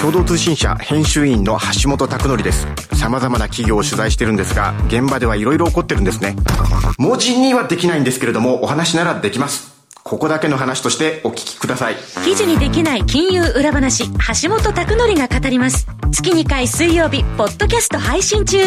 [0.01, 2.67] 共同通信社編集員の橋本拓則です。
[2.95, 6.37] 様々な企業を取材してるんですが現場ではいろいろ起こってるんですね。
[6.99, 9.82] 文字にはできないんですけれどもお話ならできます。
[10.13, 11.97] ここだけの話としてお聞きください。
[12.23, 14.05] 記事にできない金融裏話
[14.43, 15.87] 橋本拓則が語ります。
[16.11, 18.59] 月2回水曜日ポッドキャスト配信中。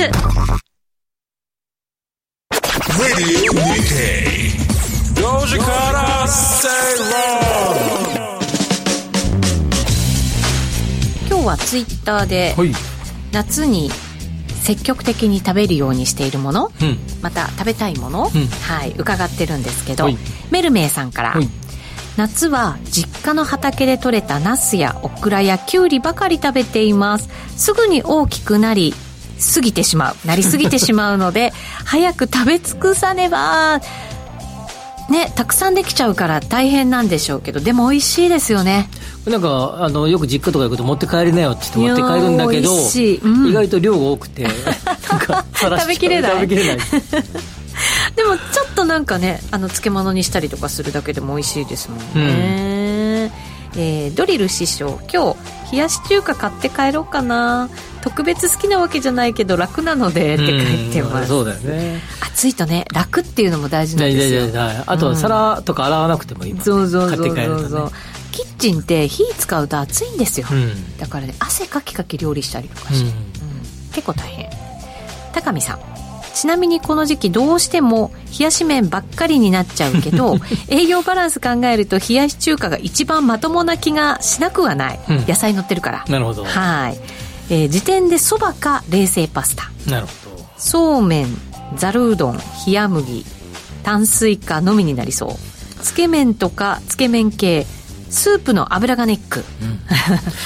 [11.29, 12.71] 今日はツイッターで、はい、
[13.31, 13.91] 夏に
[14.63, 20.17] 積極的に食べるようにしているもの、うん、また食べたいもの、うん、はい、伺ってるんですけど、はい、
[20.51, 21.47] メルメイさんから、はい、
[22.17, 27.29] 夏は実家の畑で採れたナスやオクラやキュウリばかり食べています。
[27.57, 28.93] すぐに大きくなり
[29.53, 30.15] 過ぎてしまう。
[30.25, 31.53] なりすぎてしまうので
[31.83, 33.81] 早く食べ尽くさねば。
[35.09, 38.89] ねたくさんできちゃうから大変なんでしょうけどでも美味しいですよね。
[39.25, 44.47] なんかあのよく実家とか行くと持って帰りなよって言って持って帰るんだけど、うん、意外と量が多くて
[45.59, 46.31] 食べきれない。
[46.31, 46.85] 食べきれない
[48.15, 53.31] でもちょっとなんかねあの漬物にしたりとかするだけでも美味しいですもんね、
[53.73, 57.69] うん、えー、ドリル師匠今日冷やし中華買って帰ろうかな。
[58.01, 61.99] 特別好きなわけじゃないけど楽なのでって書いてます、そうだよね。
[62.21, 64.43] 暑いとね楽っていうのも大事なんですよ。
[64.85, 67.09] あと皿とか洗わなくてもいいもん、ね、そうそう。
[67.09, 67.91] そうそうそう、
[68.31, 73.59] キッチンって火使うと暑いんですよ、うん、だからね汗かきかき料理したりとかして、うん、うん、
[73.91, 74.51] 結構大変。
[75.33, 75.79] 高見さん
[76.35, 80.35] ちなみにこの時期どうしても冷やし麺ばっかりになっちゃうけど
[80.67, 86.05] 営業バランス考えると冷やし中華が一番まともな気がしなくはない、うん、野菜乗ってるから。
[86.09, 86.43] なるほど。
[86.43, 86.99] はい、
[87.49, 89.71] えー、時点でそばか冷製パスタ。
[89.89, 90.45] なるほど。
[90.57, 91.37] そうめん
[91.77, 93.25] ざるうどん冷麦
[93.83, 95.81] 炭水化のみになりそう。
[95.81, 97.65] つけ麺とかつけ麺系
[98.09, 99.43] スープの油がネック、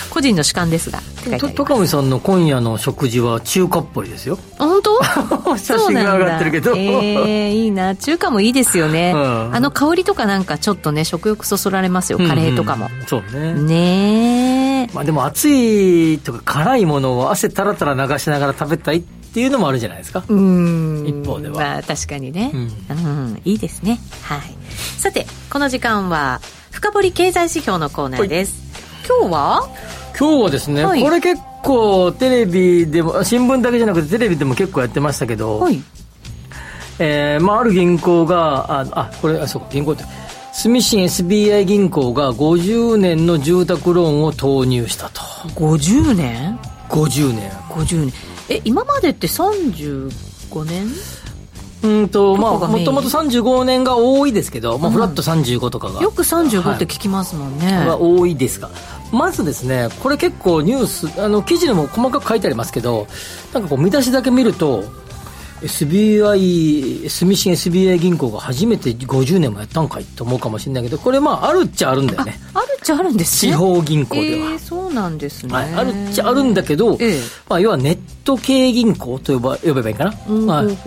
[0.10, 1.00] 個人の主観ですが。
[1.56, 4.40] 高見さんの今夜の食事は中華っぽいですよ。
[4.58, 5.00] 本当？
[5.58, 6.76] 写真が上がってるけど。
[6.76, 7.96] ええー、いいな。
[7.96, 12.18] 中華もいいですよね、うん、あの香りとかなんかちょっとね食欲そそられますよ。
[12.18, 13.54] カレーとかも、うんうん、そうね。
[13.54, 20.24] ねまあでも熱いとか辛いものを汗たらたら流しながら食べたいっていうのもあるじゃないですか。
[20.28, 21.06] うん。
[21.06, 21.56] 一方では。
[21.56, 22.94] まあ確かにね、うん、う
[23.34, 24.00] ん、いいですね。
[24.24, 24.42] はい。
[24.98, 26.42] さてこの時間は
[26.80, 28.56] 深掘り経済指標のコーナーです、
[29.06, 29.70] 今日は？
[30.18, 35.82] 今日はですね、はい、これ結構テレビでも新聞だけじゃなくてテレビでも結構やってましたけど、はい、
[37.00, 40.06] えー、まあ、ある銀行がああこれあそう銀行って
[40.54, 45.20] 住信 SBI 銀行が50年の住宅ローンを投入したと。
[45.56, 47.52] 50年 ?50 年。
[47.52, 48.14] 50年。
[48.48, 50.88] え今までって35年？
[51.82, 58.70] うんとまあもともと35年が多いですけど、まあ、フラット35とかが、よく35って聞きますもんね、はい、多いですが。
[59.12, 63.08] まずですねこれ結構ニュースあの記事でも細かく書いてありますけど
[63.54, 64.84] なんかこう見出しだけ見ると
[65.62, 72.40] SBI 住信 SBI 銀行が初めて50年もやったんかいと思うかもしれないけどこれまああるっちゃあるんだよね。
[72.54, 73.52] あるっちゃあるんですね。
[73.52, 80.78] 地方銀行では、えー、そうなんですね、はい、あるっちゃあるんだけど、えー、まあ、要はネット系銀行と呼ば呼べばいいかな、うんはい、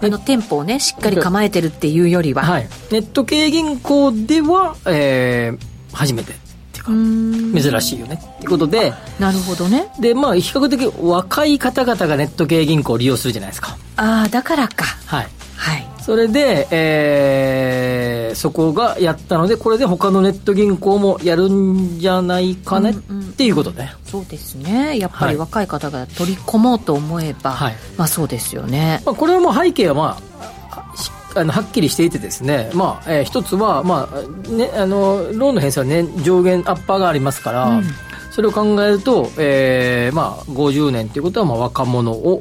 [0.00, 6.32] あの店舗をねしっかり構えてるっていうよりは、はい、ネット系銀行では、えー、初めて
[6.86, 8.20] 珍しいよね。
[8.22, 8.92] っていうことで。
[9.18, 9.88] なるほどね。
[10.00, 13.76] でまあ比較的若い方々がネット系銀行を利用するじゃないですか。
[13.96, 14.84] ああだからか。
[15.06, 15.28] はい。
[15.56, 15.86] はい。
[16.00, 23.92] それで、えー、そこがやったのでこれで他のネット銀行もやるんじゃないかね、うんうん、っていうことね。
[24.04, 25.00] そうですね。
[25.00, 30.46] やっぱり若い方が取り込もうと思えば、はい、まあそうですよね、まあ、これはもう背景はまあ
[31.36, 37.84] あのはっきりしていてですね、まあえー、一つは、まあね、あのローンの返済は、ね、上限アッパーがありますから、うん、
[38.30, 42.40] それを考えると、えーまあ、50年ということは、まあ、若者を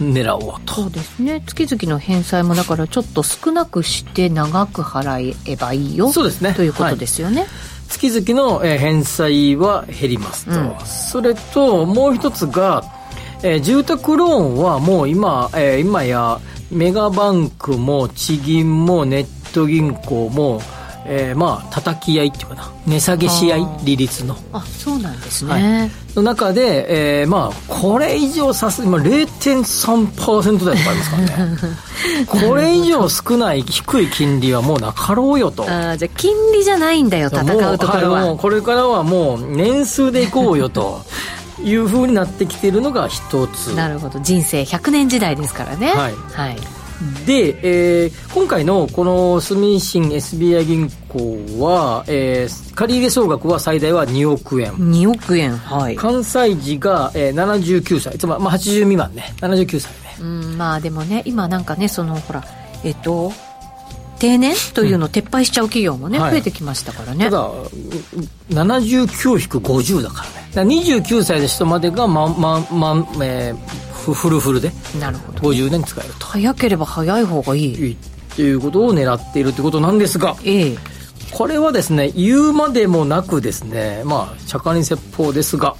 [0.00, 0.74] 狙おうと。
[0.74, 1.42] そうですね。
[1.46, 6.54] 月々の返済もだからちょっと少なくして長く払えばいいよそうですね。
[6.54, 7.48] ということですよね、はい、
[7.88, 12.84] 月々の返済は減りますと、うん、それともう一つが、
[13.42, 20.60] えー、住宅ローンはもう今、えー、今やメガバンクも地銀もネット銀行も、
[21.04, 22.72] えー、まあ叩き合いっていうかな。
[22.86, 24.36] 値下げし合い利率の。
[24.52, 31.56] あそうなんですね、はい、の中で、えー、まあこれ以上さす今0.3%台とかありますからね。
[32.26, 35.64] これ以上少ない低い金利はもうなかろうよと。
[35.64, 41.02] あじゃあ金利じゃないんだよ戦うところは、はい、これからはもう年数でいこうよと
[41.64, 43.74] いうふうになってきているのが一つ。
[43.74, 44.20] なるほど。
[44.20, 45.88] 人生100年時代ですからね。
[45.88, 46.56] はい、はい、
[47.26, 54.72] で、えー、今回のこの住信 SBI 銀行は、えー、借入総額は最大は2億円。
[54.72, 55.56] 2億円。
[55.56, 55.96] はい。
[55.96, 58.18] 関西時が、えー、79歳。
[58.18, 59.34] つまり、まあ、80未満ね。
[59.40, 60.10] 79歳ね。
[60.20, 62.44] うんまあでもね今なんかねそのほら
[62.84, 63.32] えっと
[64.18, 67.50] 定年というのを撤廃しちゃう企業もね、うん、増えてきましたからね、ただ
[68.50, 76.26] 79-50だからねだから29歳の人までがまままえー、フルフルでなるほど、50年使えると。
[76.26, 77.62] 早ければ早い方がいい。
[77.62, 77.96] いいっ
[78.36, 80.78] ていうことを狙っているってことなんですが、ええ、
[81.32, 85.76] これはですね言うまでもなくですねまあ釈迦に説法ですが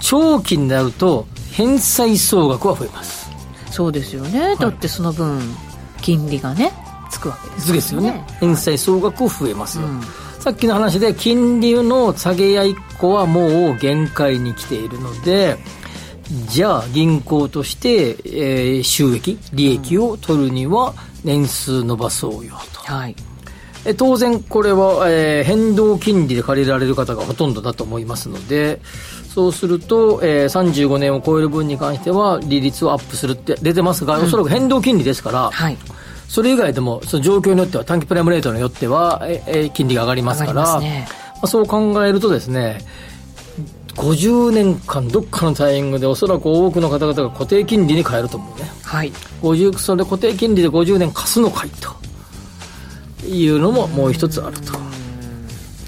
[0.00, 3.30] 長期になると返済総額は増えます。
[3.70, 5.40] そうですよね、はい、だってその分
[6.00, 6.72] 金利がね
[7.10, 7.74] つくわけですよね。
[7.74, 8.26] ですよね。
[8.40, 10.00] 返済総額増えますよ、うん、
[10.44, 15.56] さっきの話で金利の下げ合いっ子はもう限界に来ているので
[16.50, 20.92] じゃあ銀行として、えー、収益利益を取るには
[21.24, 23.16] 年数伸ばそうよと、はい、
[23.86, 28.82] え当然これは、えー、変動金利で借りられる方がほとんどだと思いますので
[29.26, 35.78] そうすると、えー、35年を超える分に関しては利率をアップするって出てますが、うん、おそらく変動金利ですから、はい
[36.34, 42.80] それ以外でもその状況によっては短期プライムレートによっては、ええ金利が上がりますから、ね、まあ、そう考えるとですね
[43.94, 51.94] 50年間どっかのタイミングでおそらく多くの方々が固定金利に変えると思うね、はい、50それで固定金利で50年貸すのかいと。
[53.28, 54.72] いうのももう一つあると。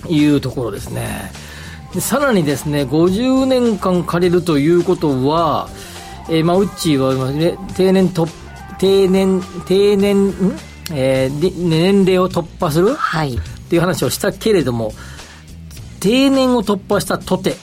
[0.09, 1.33] いうところですね。
[1.93, 5.69] でさらにですね50年間借りるということは、
[6.29, 8.31] えー、まあウッチーは、ね、定年突
[8.79, 10.33] 定年定年
[10.93, 14.93] えー、年齢を突破する、はい、っていう話をしたけれども
[16.01, 17.55] 定年を突破したとて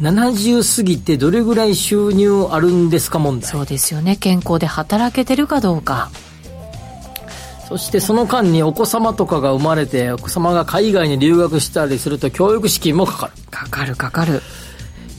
[0.00, 3.50] 70過ぎてどれぐらい収入あるんですか問題。
[3.50, 4.14] そうですよね。
[4.14, 6.10] 健康で働けてるかどうか。
[7.68, 13.32] そしてその間にお子様とかが生まれてお子様が海外に留学したりすると教育資金もかかる。
[13.50, 14.40] かかるかかる。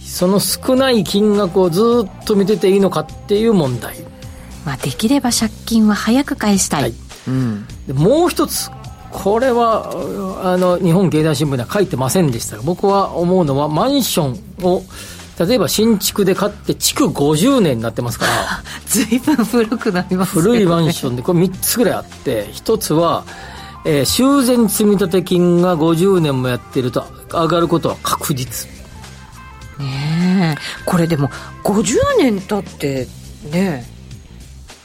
[0.05, 3.97] その少ない金額をずっと見てていいのかっていう問題
[4.69, 6.93] まあ、できれば借金は早く返したい、はい、
[7.27, 8.69] うん、もう一つ
[9.10, 9.89] これは
[10.43, 14.84] あの日本経済新聞では書いてませんでしたが僕は思うのはマンションを
[15.43, 18.32] 例えば新築で買って築50年になってますから
[18.86, 20.41] 随分古くなりますね。
[20.43, 23.23] 古いマンションでこれ3つぐらいあって1つは、
[23.86, 28.69] えー、修繕積立金が50年もやってると上がることは確実。
[29.79, 30.62] ねえ。
[30.86, 31.29] これでも
[31.63, 33.08] 50年経って
[33.49, 33.98] ね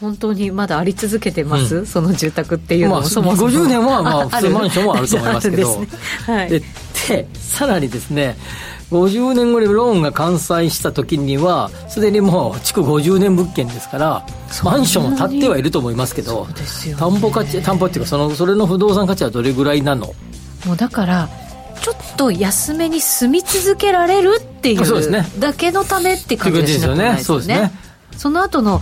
[0.05, 3.51] 本当にまだあり続けてます、うん、その住宅っていうのも、まあ、そもそも。
[3.51, 5.81] 50年はまあ 普通マンションもあると思いますけど。
[5.81, 5.89] ね。
[6.27, 6.63] はい、で
[7.35, 8.37] さらにですね
[8.91, 14.27] 50年後にローンが完済した時にはすでにもう築50年物件ですから
[14.63, 20.13] マンションを建ってはいると思いますけど、ね、担保価値担保っていうかそのそれの不動産価値はどれぐらいなの？
[20.67, 21.29] もうだから
[21.81, 27.73] ちょっと安めに住み続けられるっていうだけのためって感じがしなくないですよね。
[28.17, 28.81] その後の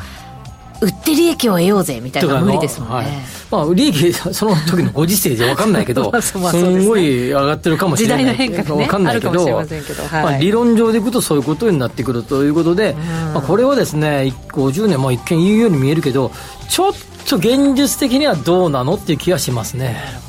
[0.82, 3.06] 売って利益を得ようぜみたいな無理ですもんね、はい、
[3.50, 8.18] まあ、利益その時のご時世じゃ分かんないけど すごい上がってるかもしれない。
[8.18, 12.96] 時代の変化が、ね、分かんないけどままあ、理論上でいくとそういうことになってくるということで、
[13.32, 16.32] まあ、これはですね50年、まあ、一見言うように見えるけど
[16.68, 16.92] ちょっ
[17.28, 20.22] と現実的にはどうなのっていう気がしますね。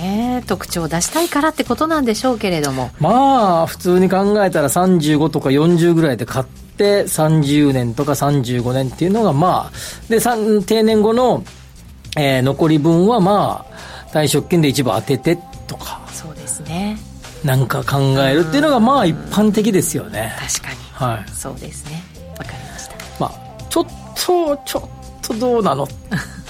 [0.00, 0.42] ね。
[0.46, 2.90] 特徴を出したいからってことなんでしょうけれども。
[2.98, 6.46] まあ普通に考えたら35とか40ぐらいで買っ
[6.80, 9.72] て30年とか35年っていうのがまあ
[10.08, 10.18] で
[10.64, 11.44] 定年後の、
[12.16, 16.96] えー、残り分はまあ退職金で一部当ててとかそうですね。
[17.44, 20.32] なんか考えるっていうのがまあ一般的ですよね。
[20.38, 22.02] 確かに、はい、そうですね。
[22.38, 22.94] わかりました。
[23.18, 24.88] まあちょっとちょっ
[25.22, 25.86] とどうなの？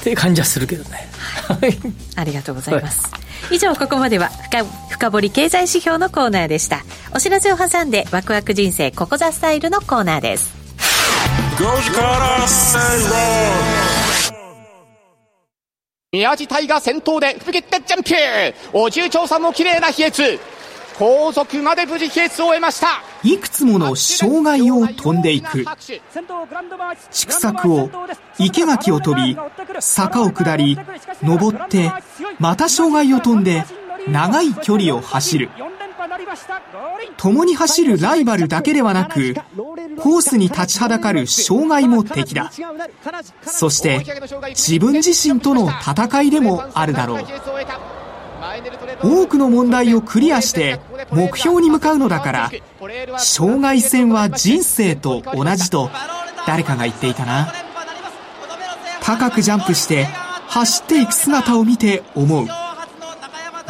[0.01, 1.09] っていう感じはするけどね、
[1.47, 1.79] はい、
[2.17, 3.19] ありがとうございます、は
[3.53, 3.57] い。
[3.57, 6.85] 以上ここまでは深深掘り経済指標のコーナーでした。
[7.15, 10.55] お知らせを挟んでワクワク人生ここザスタイルのコーナーです。
[16.13, 20.41] 宮地隊が先頭で吹き切ってジャンプお重長さんも綺麗な飛躍
[21.01, 23.03] 後続まで無事飛躍を終えました。
[23.23, 25.65] いくつもの障害を飛んでいく。
[27.11, 27.89] 畜作を
[28.39, 29.35] 池垣を飛び
[29.79, 30.79] 坂を下り
[31.23, 31.91] 登って
[32.39, 33.65] また障害を飛んで
[34.09, 35.49] 長い距離を走る。
[37.17, 39.35] 共に走るライバルだけではなく
[39.99, 42.51] コースに立ちはだかる障害も敵だ。
[43.41, 44.05] そして
[44.51, 47.25] 自分自身との戦いでもあるだろう。
[49.03, 52.51] 多くの問題をクリアして目標に向かうのだから
[53.19, 55.91] 障害戦は人生と同じと
[56.47, 57.53] 誰かが言っていたな。
[59.03, 60.05] 高くジャンプして
[60.49, 62.47] 走っていく姿を見て思う。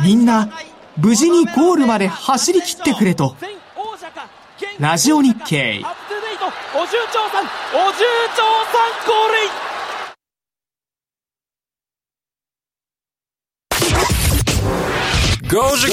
[0.03, 0.51] みんな
[0.97, 3.37] 無事にゴールまで走り切ってくれと。
[4.79, 5.85] ラジオ日経。
[6.75, 7.45] お重長さん。
[7.75, 8.79] お重長さ
[9.69, 9.70] ん
[15.53, 15.93] ゴール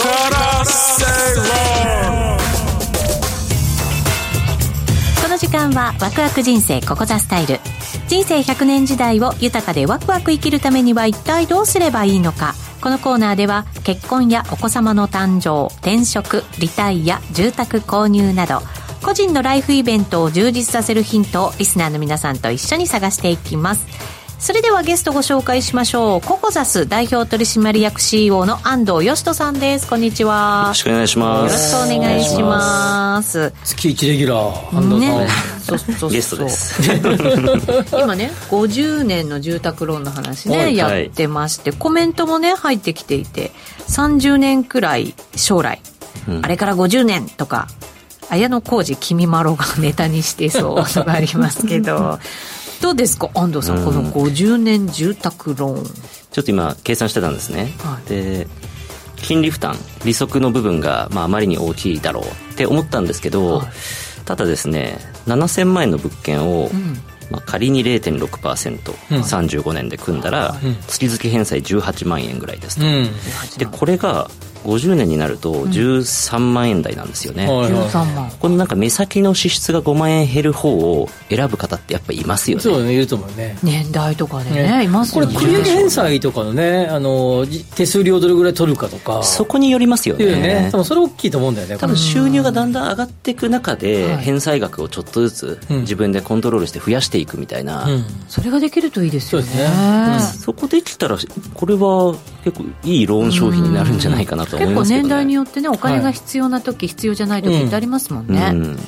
[5.19, 7.59] この時間はワクワク人生ここザスタイル。
[8.07, 12.53] 人生100年時代を豊かでワクワク生きるためには一体どうすればいいのか。
[12.81, 18.61] このコーナーでは結婚やお子様の誕生転職リタイア住宅購入など
[19.01, 24.16] 個人のライフイベントを充実させるヒントをリスナーの皆さんと一緒に探していきます。
[24.39, 26.21] それではゲストご紹介しましょう。
[26.21, 29.89] ココザス代表取締役 CEO の安藤義人さんです。
[29.89, 30.61] こんにちは。
[30.65, 31.73] よろしくお願いします。
[31.73, 33.51] よろしくお願いします。
[33.63, 35.27] 月1レギュラー安藤さん、ね、
[35.59, 36.11] そうそうそう。
[36.11, 36.81] ゲストです。
[37.99, 43.51] 今ね50年の住宅ローンの話ね、はい、やってましてコメントもね入ってきていて
[43.89, 45.81] 30年くらい将来、
[46.29, 47.67] うん、あれから50年とか
[48.29, 52.19] 綾小路君まろがネタにしてそうのがありますけど
[52.81, 56.17] どうですか安藤さん、この50年住宅ローン。
[56.31, 58.47] ちょっと今計算してたんですね、はい、で
[59.15, 63.67] 金利負担利息の部分が、まあ、あまりに大きいだろうって思ったんですけど、はい、
[64.25, 66.97] ただですね7000万円の物件を、うん。
[67.29, 73.09] まあ、仮に 0.6%35、うん、年で組んだら、うん、月々返済18万円ぐらいですと、うん、
[73.57, 74.31] でこれが
[74.63, 77.49] 50年になると13万円台なんですよね、うん、
[77.85, 78.31] 13万。
[78.31, 82.63] このなんか目先の支出が5万円減る方を選ぶ方ってやっぱりいますよね。
[82.63, 83.57] そうねいると思うね。
[83.63, 85.33] 年代とかでね、ね、いますよね。
[85.33, 89.23] これ繰り上げ返済とかのねあの手数料どれぐらい取るかとか。
[89.23, 90.25] そこによりますよね。
[90.47, 90.69] ね。
[90.71, 99.47] 多分それ大きいと思うんだよね多分収入がだんだん上がっていく中で返済額をちょっとずつ自分でコントロールして増やしていくみたいな、うん、それができるといいですよね。
[100.19, 101.17] そこできたら
[101.53, 108.79] これは結構いいローン商品になるんじゃないかなと思いますけど、ね、結構年代によってねお金が必要な時、はい、必要じゃない時ってありますもんね、うん。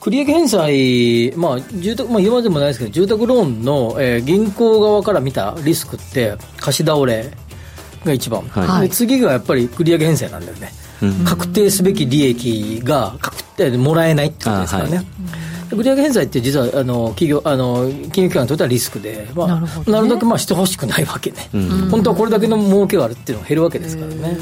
[0.00, 7.30] 繰り上げ返済、まあ住宅まあ、言わでもないですけど、住宅ローンの、えー、銀行側から見たリスクって、貸し倒れ
[8.04, 10.72] が一番、はい、次がやっぱり繰り上げ返済なんだよね、
[11.02, 14.96] うん、確定すべき利益が確定もらえないってことですからね。
[14.96, 15.06] はい。
[15.70, 24.36] 繰り上げ返済って実はあの企業あの金融機関にとってはリスクで、まあ、なるほど、ね、なるだけまあしてほしくないわけね、うん、本当はこれだけの儲けがあるっていうのが減るわけですからね。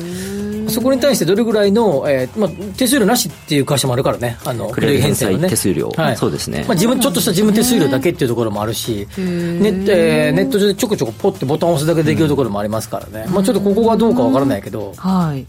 [0.70, 9.24] そこに対してどれぐらいの、えーまあ、手数料なしっていう会社もあるからね、あの繰り上げ返済手数料、はい、そうですね、まあ、自分ちょっとした事務手数料だけっていうところもあるし、ネ
[9.70, 14.92] ッ,、えー、ネット上でちょこちょこポッてボタンを押すだけできるところもありますからね、まあ、ちょっとここがどうかわからないけど。
[14.96, 15.46] はい。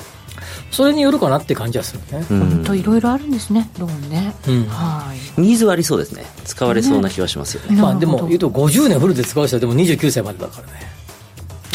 [0.71, 2.25] それによるかなって感じはするね。
[2.29, 4.33] 本当いろいろあるんですね、ローンね。
[4.47, 5.41] うん、はい。
[5.41, 6.25] ニーズはありそうですね。
[6.45, 7.75] 使われそうな気はしますよね。
[7.75, 11.00] ねまあでも言うと50年フルで使う人はでも29歳までだからね。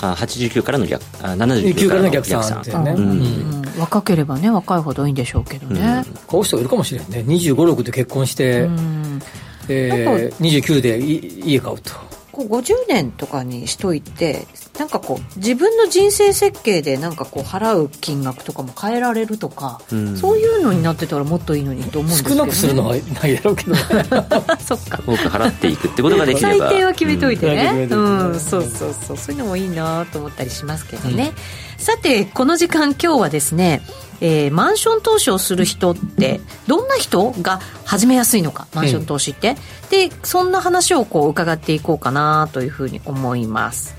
[0.02, 3.10] あ89からの逆あ79からの逆算ってね、うん。
[3.10, 9.20] うん、若ければね若いほどいいんでしょうけどね、うん、こう人いるかもしれないね2 5 6で結婚して、うん、
[9.68, 11.92] えー、29で家買うと。
[12.32, 14.46] こう50年とかにしといて
[14.78, 23.78] なんかこう自分の人生設計でなんかこう払う金額とかも変えられるとか、うん、そういうのになってたらもっといいのにと思うんですけど、ね、少なくするのはないだろうけど、ね、
[24.60, 24.98] そっか。
[25.06, 26.68] 多く払っていくってことができれば。
[26.68, 29.16] 最低は決めといてね、うん、うん、そうそうそう。
[29.16, 31.32] そういうのもいいなと思ったりしますけどね、
[31.78, 33.82] うん、さてこの時間今日はですね
[34.20, 43.95] えー、マンション投資をする人ってどんな人が始めやすいのかマンション投資って、うん、でそんな話をこう伺っていこうかなというふうに思います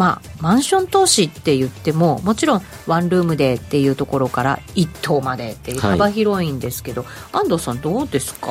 [0.00, 7.10] まあマンション投資って言ってももちろんワンルームでっていうところから一棟までっていう幅広いんですけど、はい、
[7.42, 8.48] 安藤さんどうですか？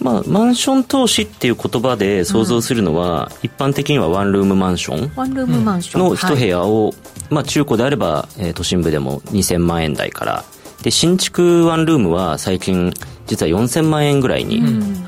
[0.00, 6.02] まあ、マンション投資っていう言葉で想像するのは、うん、一般的にはワンルームマンションワンルームマンション。
[6.02, 6.94] の一部屋を、はい
[7.30, 10.44] まあ、中古であれば、えー、都心部でも2000万円台から。
[10.82, 12.92] で新築ワンルームは最近
[13.26, 14.60] 実は4000万円ぐらいに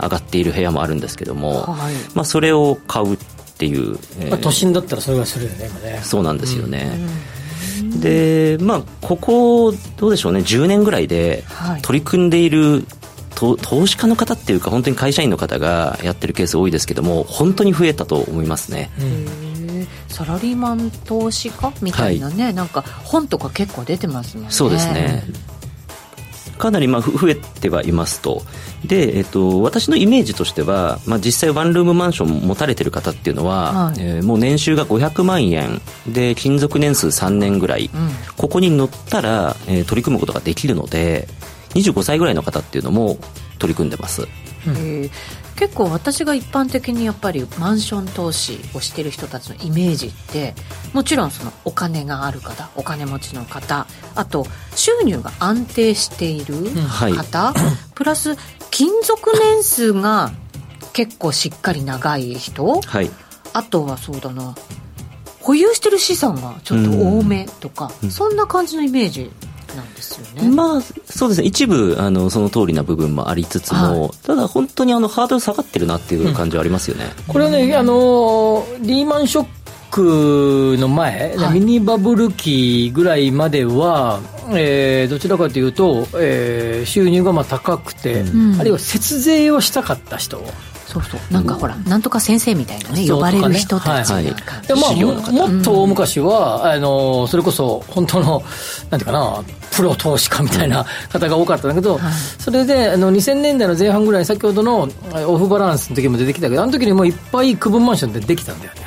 [0.03, 3.17] 上がっている部屋もあるんですけども、うんはい、まあ、それを買う
[3.61, 6.01] っていう、えー、まあ、都心だったらそれがするよね今ね。
[6.03, 6.99] そうなんですよね、
[7.83, 10.41] うん、でまあここどうでしょうね。
[10.41, 11.45] 10年ぐらいで
[11.83, 12.87] 取り組んでいる、
[13.35, 19.87] 投資家の方っていうか本当に会社員の方がやってるケース多いですけども本当に増えたと思いますね、うん。
[20.09, 24.53] サラリーマン投資家みたいなね、はい、なんか本とか結構出てますもんね。
[24.53, 25.25] そうですね
[26.61, 28.43] かなりまあ増えてはいますと。
[28.85, 35.81] で、えっと、私のイメージとしては、まあ、実際ワンルームマンション持たれてる方っていうのは、はい、えー、もう年収が500万円。
[36.07, 41.29] で勤続年数3年ぐらい、うん、ここに乗ったら、えー、取り組むことができるので
[41.75, 43.19] 25歳ぐらいの方っていうのも
[43.59, 44.27] 取り組んでます、
[44.67, 45.11] うん、
[45.61, 50.55] 結構私が一般的にやっぱりマンション投資をしてる人たちのイメージって
[50.95, 56.55] もちろんそのお金がある方お金持ちの方あと収入が安定している
[57.13, 57.55] 方、はい、
[57.95, 58.37] プラス
[58.71, 60.33] 勤続年数が
[60.95, 63.11] 結構しっかり長い人、はい、
[63.53, 64.55] あとはそうだな
[65.43, 69.31] 保有してる資産がちょっと多めとか、うん、そんな感じのイメージ
[70.01, 70.49] ですよね。
[70.51, 71.47] まあ、そうですね。
[71.47, 77.05] 一部、あの、その通りな部分もありつつも、はい、ただ本当にあの、ハードル下がってるなっていう感じはありますよね。
[77.29, 79.47] うん、これはね、あの、リーマンショッ
[79.91, 84.21] クの前、はい、ミニバブル期ぐらいまでは、
[84.53, 90.43] えー、どちらかというと、えー、収入がまあ高くて、うん、あるいは節税をしたかった人
[90.91, 91.21] そうそう。
[91.33, 98.43] なんかほら、なんとか先生みたいなね呼ばれる人たちはいまあ、もっと大昔は、あのそれこそ本当の
[98.91, 102.01] なんていうかなプロ投資家みたいな方が多かったんだけど、
[102.39, 104.89] それであの2000年代の前半ぐらい先ほどの
[105.29, 108.81] オフバランスの時も出てきたけどあの時にもいっぱい区分マンションってできたんだよね。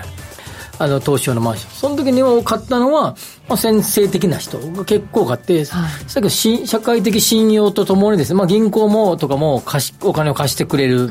[0.79, 1.71] あの投資用のマンション。
[1.71, 3.15] その時に買ったのは、
[3.47, 5.65] まあ、先生的な人が結構買って、はい、
[6.07, 11.09] さっき社会的信用とともにですね、まあ、銀行もとかも貸しお金を貸してくれる、うん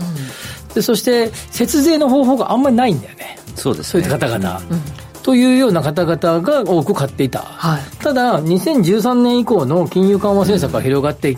[0.75, 3.39] でそして節税の方法があんまりないんだよね。
[3.55, 4.81] そうです、ね、そういった方々、うん、
[5.23, 11.35] というような方々が多く買っていた、はい、ただ2013年以降の金融緩和政策が広がって、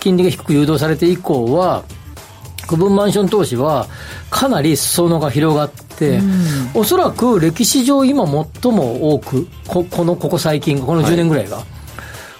[0.00, 1.84] 金利が低く誘導されて以降は
[2.66, 3.86] 区分マンション投資は
[4.30, 11.77] かなり裾野が広がって、うん、おそらく歴史上今最も多くここのここ最近この10年ぐらいが、はい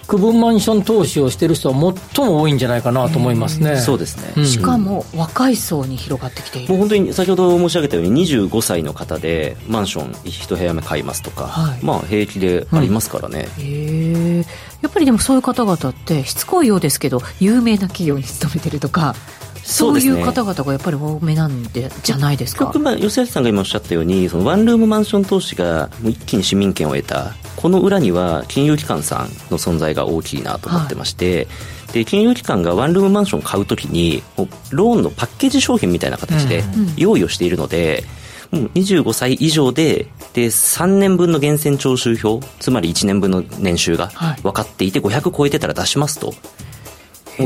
[0.09, 3.77] 区分マンション投資をしてる人は最も多いんじゃないかなと思いますね。
[3.77, 6.69] そうですね、うん、しかも若い層に広がってきている。
[6.69, 13.47] もう本当に先ほど申し上げたように25歳の方でマンション一部屋目買いますとか、はい、まあ平気でありますからね。
[13.59, 14.37] うん、へ
[14.81, 19.13] やっぱりでもそういう方々ってしつこいようですけど有名な企業に勤めてるとか
[19.69, 22.71] そういう方々がやっぱり多めなんでじゃないですか？
[22.79, 34.23] まあ、吉崎さんが今おっしゃったようにそのワンルームマンション投資が一気に市民権を得たこの裏には金融機関さんの存在が大きいなと思ってまして、はい、で金融機関がワンルームマンションを買うときに
[34.71, 36.63] ローンのパッケージ商品みたいな形で
[36.97, 38.03] 用意をしているので、
[38.51, 44.07] もう25歳以上でで3年分の源泉徴収票つまり1年分の年収が
[44.41, 46.33] 分かっていて500超えてたら出しますと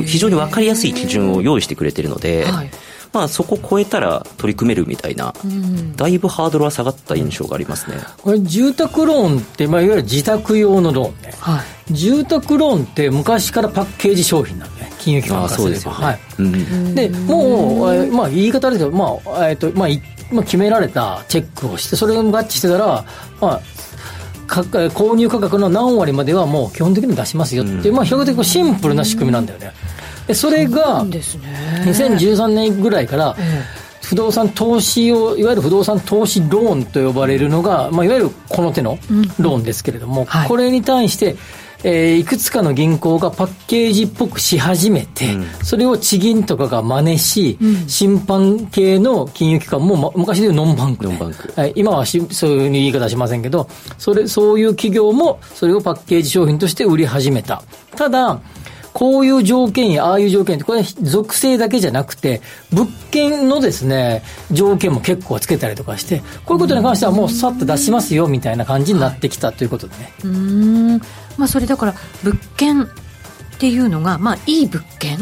[0.01, 2.69] 非常に分かりやすい基準を用意してくれてるので、はい、
[3.13, 7.97] まあ、そこ超えたら取り組めるみたいな、うん、だいぶハードルは下がった印象がありますね。
[8.21, 16.19] これ住宅ローンって、まあ、いわゆる自宅用のローンね、はい、住宅ローンって昔からパッケージ商品なんで、ね、金融機関からすれば、ね、はい。
[16.39, 19.05] うん、でもう、まあ、言い方ですけど、ま
[19.37, 19.89] あえーとまあ、
[20.33, 23.05] まあ、決められたチェックをしてそれが合致してたら、
[23.39, 23.61] まあ、
[24.47, 29.71] 購入価格の何割まではもう基本的に出しますよっていう、うん、まあ、比較的シンプルな仕組みなんだよね。
[30.27, 33.35] でそれが2013年ぐらいから、
[34.03, 38.99] 不動産投資をいわゆる不動産投資ローンと呼ばれるのが、まあ、いわゆるこの手の
[39.39, 41.35] ローンですけれども、うんはい、これに対して
[41.84, 51.53] えー、いくつかの銀行がパッケージっぽくし始めて、うん、それを地銀とかが真似し、うん、審判系の金融機関も、ま、昔でいうノンバンク、ね、ノンバンク。
[51.55, 53.67] はい、今はしそういう言い方はしませんけど
[53.97, 57.63] それそういう企業もそれをパッケージ商品として売り始めた。
[57.95, 58.39] ただ
[58.93, 62.41] こういう条件やああいう条件って、これは属性だけじゃなくて、
[62.71, 70.13] 物件のですね、条件も結構つけたりとかして、こういうことに関してはもうさっと出しますよみたいな感じになってきたということでね。
[70.23, 71.01] うん。
[71.37, 72.87] まあそれだから、物件っ
[73.59, 75.17] ていうのが、まあいい物件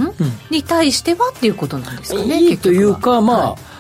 [0.50, 3.71] に対してはっていうことなんですかね、いいというか、まあ、はい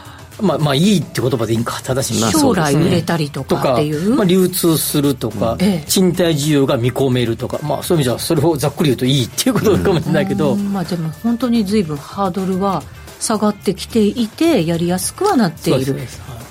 [0.41, 1.81] まあ、まあいいって言葉でいいんか。
[1.83, 12.83] 正しい、将来売れたりとかっていう、まあ、流通するとか、うん、賃貸需要が見込めるとか、まあ、そういう意味じゃそれをざっくり言うといいっていうことかもしれないけど、うん、まあ、でも本当に随分ハードルは
[13.19, 15.95] 下がってきていてやりやすくはなっている。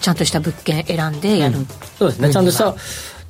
[0.00, 1.66] ちゃんとした物件選んでやる、うん、
[1.98, 2.30] そうですね。
[2.30, 2.74] ちゃんとした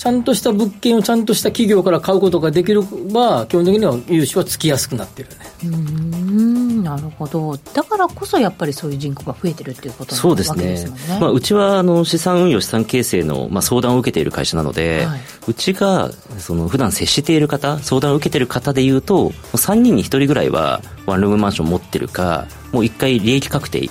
[0.01, 2.81] ちゃんとした物件をちゃんとした企業から買うことができれ
[3.13, 5.37] ば基本的には融資はつきやすくなってるね。
[5.65, 7.55] うんなるほど。
[7.75, 10.57] だからこそやっぱりそういう人口が増えてるっていうことなんですね。
[10.57, 23.91] そうですね、まあ、うちはあの資産運用資産形成の、まあ、相談を受けている会社なので、はい、うちがその普段接している方相談を受けている方でいうと3人に1人ぐらいはワンルームマンション持ってるかもう1回利益確定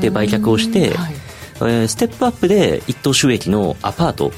[0.00, 1.14] で売却をして、はい。
[1.62, 4.32] えー、ステップアップで一等収益のアパート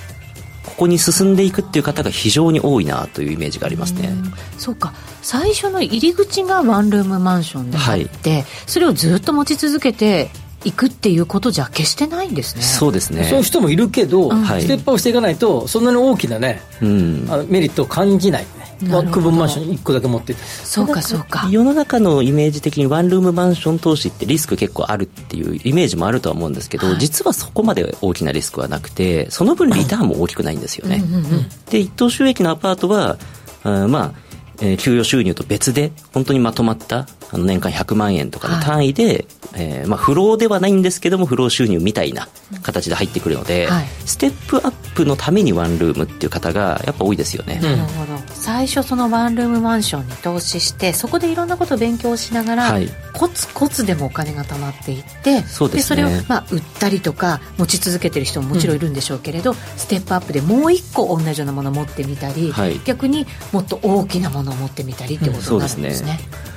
[0.82, 4.08] ここに進んでいくっていう方が非常に多いなというイメージがありますね。
[4.08, 4.92] うそうか。
[5.22, 10.28] 最初の入り口がワンルームマンションであって、はい、それをずっと持ち続けて
[10.64, 12.62] いくっていうことじゃ決してないんですね。
[12.62, 13.24] そうですね。
[13.24, 18.72] そういう人もいるけど、うん、ステップアップしていかないと、そんなに大きなね、うん、あのメリットを感じないね。
[19.12, 20.40] 区分マンション1個だけ持ってて。
[20.42, 21.48] そうかそうか。
[21.50, 33.18] 世の中のイメージ的にワンルームマンション投資ってリスク結構あるっていうイメージもあるとは思うんですけど、はい、実はそこまで大きなリスクはなくてその分リターンも大きくないんですよね、うんうんうん、で一等収益のアパートは
[33.64, 34.32] あまあ
[34.62, 42.28] えー、給与収入と別で本当にまとまったあの年間100万円とかの単位で、はい、えー、まあ、不労ではないんですけども不労収入みたいな
[42.62, 48.18] 形で入ってくるので、はい、ステップアップのためにワンルームっていう方がやっぱ多いですよね、なるほど。
[48.28, 62.52] 最初そのワンルームマンションに投資してそこでいろんなことを勉強しながら、はい、コツコツでもお金が貯まっていってそうです、ね、それを、まあ、売ったりとか持ち続けてる人ももちろんいるんでしょうけれど、うん、ステップアップでもう一個同じようなものを持ってみたり、
[62.84, 66.18] 逆にもっと大きなものを持ってみたりってことになるんですね。
[66.46, 66.52] うん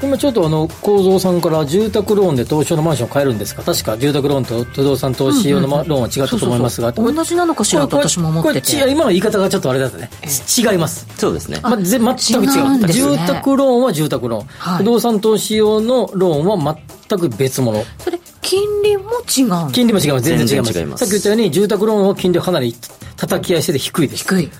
[0.00, 3.64] 今ちょっとあの構造さんから住宅ローンで東証のマンションを買えるんですか？
[3.64, 6.92] 確か住宅ローンと不動産投資用の、ローンは違ったと思いますが。
[6.92, 8.90] 同じなのかしらと私も思ってて。
[8.90, 10.08] 今の言い方がちょっとあれだとね、
[10.56, 11.06] 違います。
[11.16, 16.78] そうですね、ま、全く違う、ね、住宅ローンは住宅ローン、はい、不動産投資用のローンは
[17.08, 17.82] 全く別物。
[17.98, 20.24] それ金利も違う金利も違います。
[20.24, 21.04] 全然違います。
[21.04, 22.74] さっき言ったように住宅ローンは金利はかなり
[23.16, 24.22] 叩き合いしてて低いです。
[24.22, 24.50] 低い。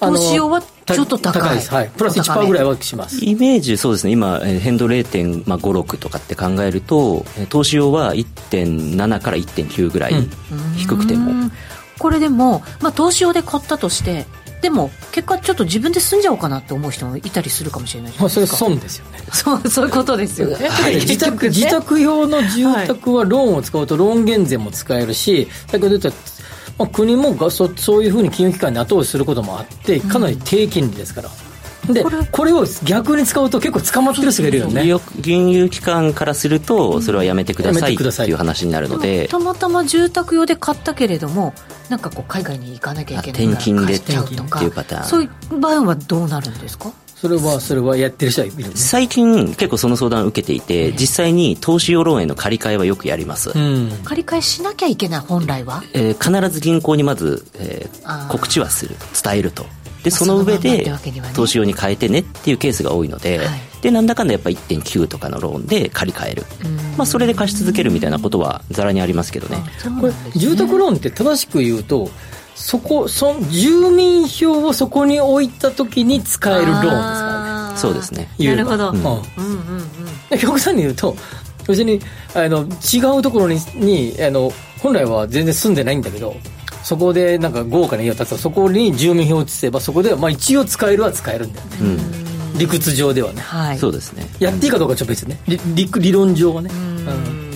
[0.00, 1.42] 投資用はちょっと高い。
[1.42, 3.24] 高いです、はい、プラス1%ぐらいはします。
[3.24, 4.12] イメージそうですね。
[4.12, 10.14] 今変動0.56とかって考えると投資用は1.7から1.9ぐらい、
[10.76, 11.50] 低くても。
[11.98, 14.26] これでも、まあ、投資用で買ったとして
[14.62, 19.18] でも結果ちょっと自分で住んじゃおうかなって思う人もいたりするかもしれないまあ、それ損ですよね。
[19.32, 26.10] そうそういうことですよね、はい、 自宅自宅用の住宅はローンを使うとローン減税も使えるし先ほど言った
[26.82, 31.30] まあ、国もそそういうふうに金融機関に後押しすることもあってかなり低金利ですから、
[31.92, 34.84] でこれを逆に使うと結構捕まってる人がいるよね。
[35.22, 39.28] 金融機関からするとそれはやめてくださいっていう話になるので。
[39.28, 41.54] たまたま住宅用で買ったけれども
[41.88, 45.04] なんかこう海外に行かなきゃいけない転勤でっていうパターン。
[45.04, 46.92] そういう場合はどうなるんですか？
[47.22, 58.96] それはそれはやってる人はいる、ね、最近結構その相談を受けていて、実際に投資用ローンへの借り換えはよくやります、うん、借り換えしなきゃいけない本来は、えー、必ず銀行にまず、えー、告知はする。
[59.22, 59.66] 伝えると。
[60.02, 60.84] でその上で
[61.32, 63.48] 投資用に変えてねっていうケースが多いので、はい、
[63.82, 66.42] でなんだかんだやっぱ1.9とかのローンで借り換える、
[66.96, 69.58] まあ、それで貸し続けるみたいなことはざらにありますけどね。
[70.00, 72.10] これ住宅ローンって正しく言うと
[72.54, 77.78] そこそ住民票をそこに置いた時に使えるローンですからね。
[77.78, 78.28] そうですね。
[78.38, 78.96] なるほど、うん。
[78.96, 79.18] うんうん
[80.30, 81.16] うん、極端に言うと
[81.66, 82.00] 別に
[82.34, 86.34] あの違うところににあの本来は全然住んでないんだけど
[86.82, 91.84] そこでなんか豪華な家を建つとそこに住民票を移せばそこではまあ一応使えるは使えるんだよね、う
[92.56, 94.26] ん、理屈上ではね、はい、そうですね。
[94.40, 95.38] やっていいかどうかちょっと別ね。
[95.46, 96.70] 理理論上はね。
[96.72, 96.74] う
[97.38, 97.51] ん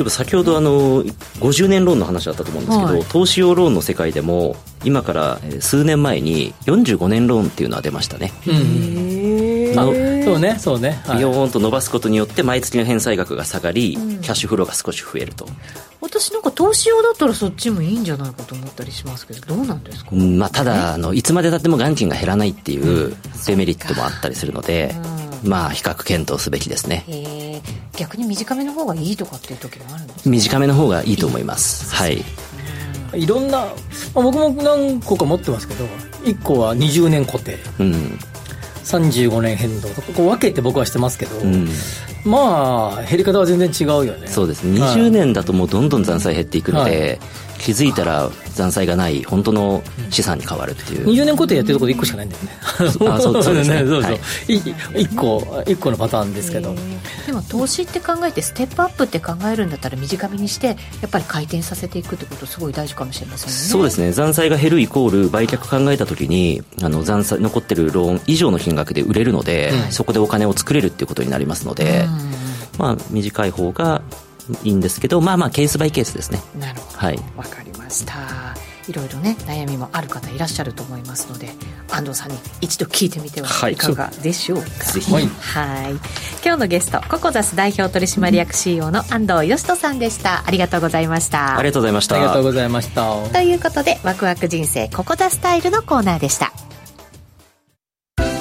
[0.00, 8.32] そういえば先ほどあの50年ローンの話あったと思うんですけど、はい、投資用ローンの世界でも今から数年前に45年ローンっていうのは出ましたね。
[10.24, 15.46] そうねそうね、ビヨーンと伸ばすことによって毎月の返済額が下がり、うん、キャッシュフローが少し増えると。
[16.00, 23.14] 私なんか投資用だったらそっちもいいんじゃないかと思ったりしますけどどうなんですか、うんまあ、ただあのいつまでたっても元金が減らないっていう
[23.46, 27.04] デメリットもあったりするので、うん、まあ比較検討すべきですね。
[27.96, 30.30] 逆に短めの方がいいとかっていう時もあるんですか？
[30.30, 31.94] 短めの方がいいと思います。
[31.94, 32.24] はい。
[33.14, 35.84] いろんな、まあ、僕も何個か持ってますけど
[36.24, 38.18] 1個は20年固定、うん、
[38.84, 39.88] 35年変動。
[39.88, 41.68] とかこう分けて僕はしてますけど、うん、
[42.24, 44.28] まあ減り方は全然違うよね。
[44.28, 44.64] そうです。
[44.64, 47.18] ね20年だともうどんどん残債減っていくので、はい
[47.60, 52.50] 気づいたら残債がない本当の資産に変わるっていう、20年固定やってるところで1個しかないんだよね。
[53.10, 53.78] あそうそうですね。
[53.86, 56.74] そうそう、はい、1個1個のパターンですけど。
[57.26, 60.74] でも投資って考えてステップアップって考えるんだったら短めにしてや
[61.06, 63.54] っぱり回転させていくってことすごい大事かもしれませんね。
[63.54, 64.12] そうですね。
[64.12, 72.06] 残債が減るイコール売却考えた時にあの残債残ってるローン以上の金額で売れるので、うん、そこでお金を作れるっていうことになりますので、
[72.78, 74.02] まあ短い方が
[74.62, 76.40] いいんですけどまあまあケースバイケースですね。
[76.58, 76.98] なるほど。
[76.98, 77.18] はい。
[77.36, 78.14] わかりました。
[78.88, 81.50] いろいろね悩みもある方いらっしゃると思いますので
[81.90, 84.64] 安藤さんに一度聞いてみてはいかがでしょうか、
[85.12, 85.92] はい、はい。
[86.44, 90.44] 今日のゲストココザス代表取締役 CEO の安藤義人さんでした。
[90.46, 91.56] ありがとうございました。
[91.56, 92.16] ありがとうございました。
[92.16, 93.28] ありがとうございました。
[93.28, 96.52] ということでワクワク人生ココザスタイルのコーナーでした。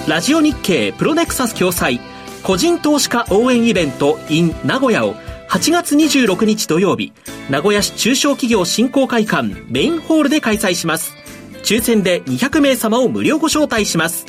[0.07, 1.99] ラジオ日経プロネクサス共催
[2.41, 5.13] 個人投資家応援イベント in 名古屋を
[5.49, 7.11] 8月26日土曜日、
[7.49, 11.15] 名古屋市中小企業振興会館メインホールで開催します。
[11.63, 14.27] 抽選で200名様を無料ご招待します。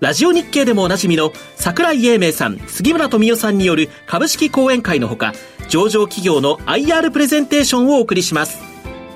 [0.00, 5.34] ラジオ日経でもおなじみの桜井英明さん、杉村富代さんによる株式講演会のほか、
[5.68, 8.58] 上場企業の IR プレゼンテーションをお送りします。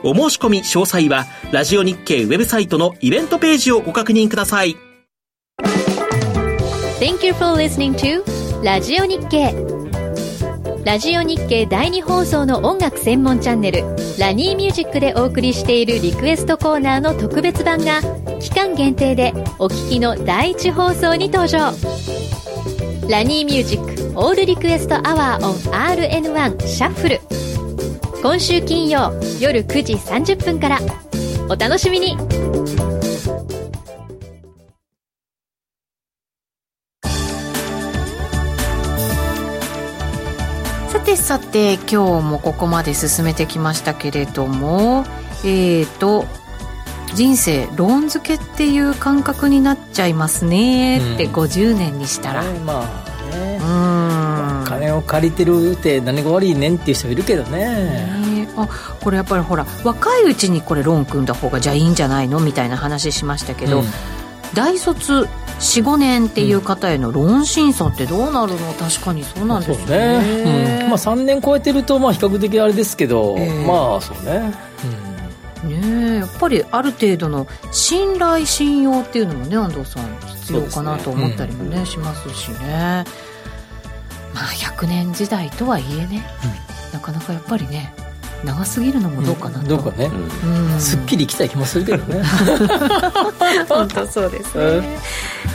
[0.03, 4.77] お申し込み詳細は、ラジオ日経ウェブサイトのイベントページをご確認ください。
[6.99, 8.23] Thank you for listening to
[8.63, 9.70] ラジオ日経
[10.85, 13.85] ラジオ日経第2放送の音楽専門チャンネル
[14.19, 18.01] 「ラニーミュージック」でお送りしているリクエストコーナーの特別版が
[18.41, 21.73] 期間限定でお聴きの第1放送に登場。
[23.09, 27.21] RaNi Music All Request Hour on RN1 Shuffle。
[28.23, 30.79] 今週金曜夜9時30分から。
[31.49, 32.17] お楽しみに。
[41.31, 45.05] さて今日もここまで進めてきましたけれども
[45.45, 46.25] えーと
[47.15, 53.61] 人生ローン付けっていう感覚になっちゃいますねって、50年にしたら、まあね。
[53.63, 54.65] うん。
[54.67, 58.49] 金を借りてるって何が悪いねんっていう人いるけどね。
[58.57, 58.69] あ
[59.01, 62.41] これやっぱりほら若いうちにこれローン組んだ方がじゃあいいんじゃないの？
[62.41, 63.87] みたいな話しましたけど、うん、
[64.55, 65.29] 大卒
[65.61, 68.73] 45年っていう方へのローン審査ってどうなるの？
[68.75, 70.19] 確かにそうなんですね。
[70.45, 74.53] ね、うん、まあ、3年超えてるとまあ比較的あれですけど、えー、まあそうね、
[75.63, 75.81] うん、
[76.15, 83.05] ねやっぱりある程度の信頼信用っていうのもね安藤さん必要かなと思ったりもね、ねうん、しますしね。
[84.35, 86.25] まあ100年時代とはいえね、
[86.93, 87.93] なかなかやっぱりね
[88.45, 90.07] 長すぎるのもどうかなと、うん、どうかね、
[90.45, 92.23] うん、すっきりいきたい気もするけどね。
[93.69, 94.99] 本当そうですね、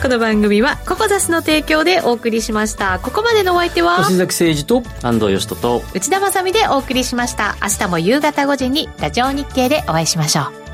[0.02, 2.98] この番組はココザスの提供でお送りしました。
[3.00, 7.56] ここまでのお相手は星崎誠二と安藤義人と内田まさでお送りしました。
[7.62, 10.65] 明日も夕方5時にラジオ日経でお会いしましょう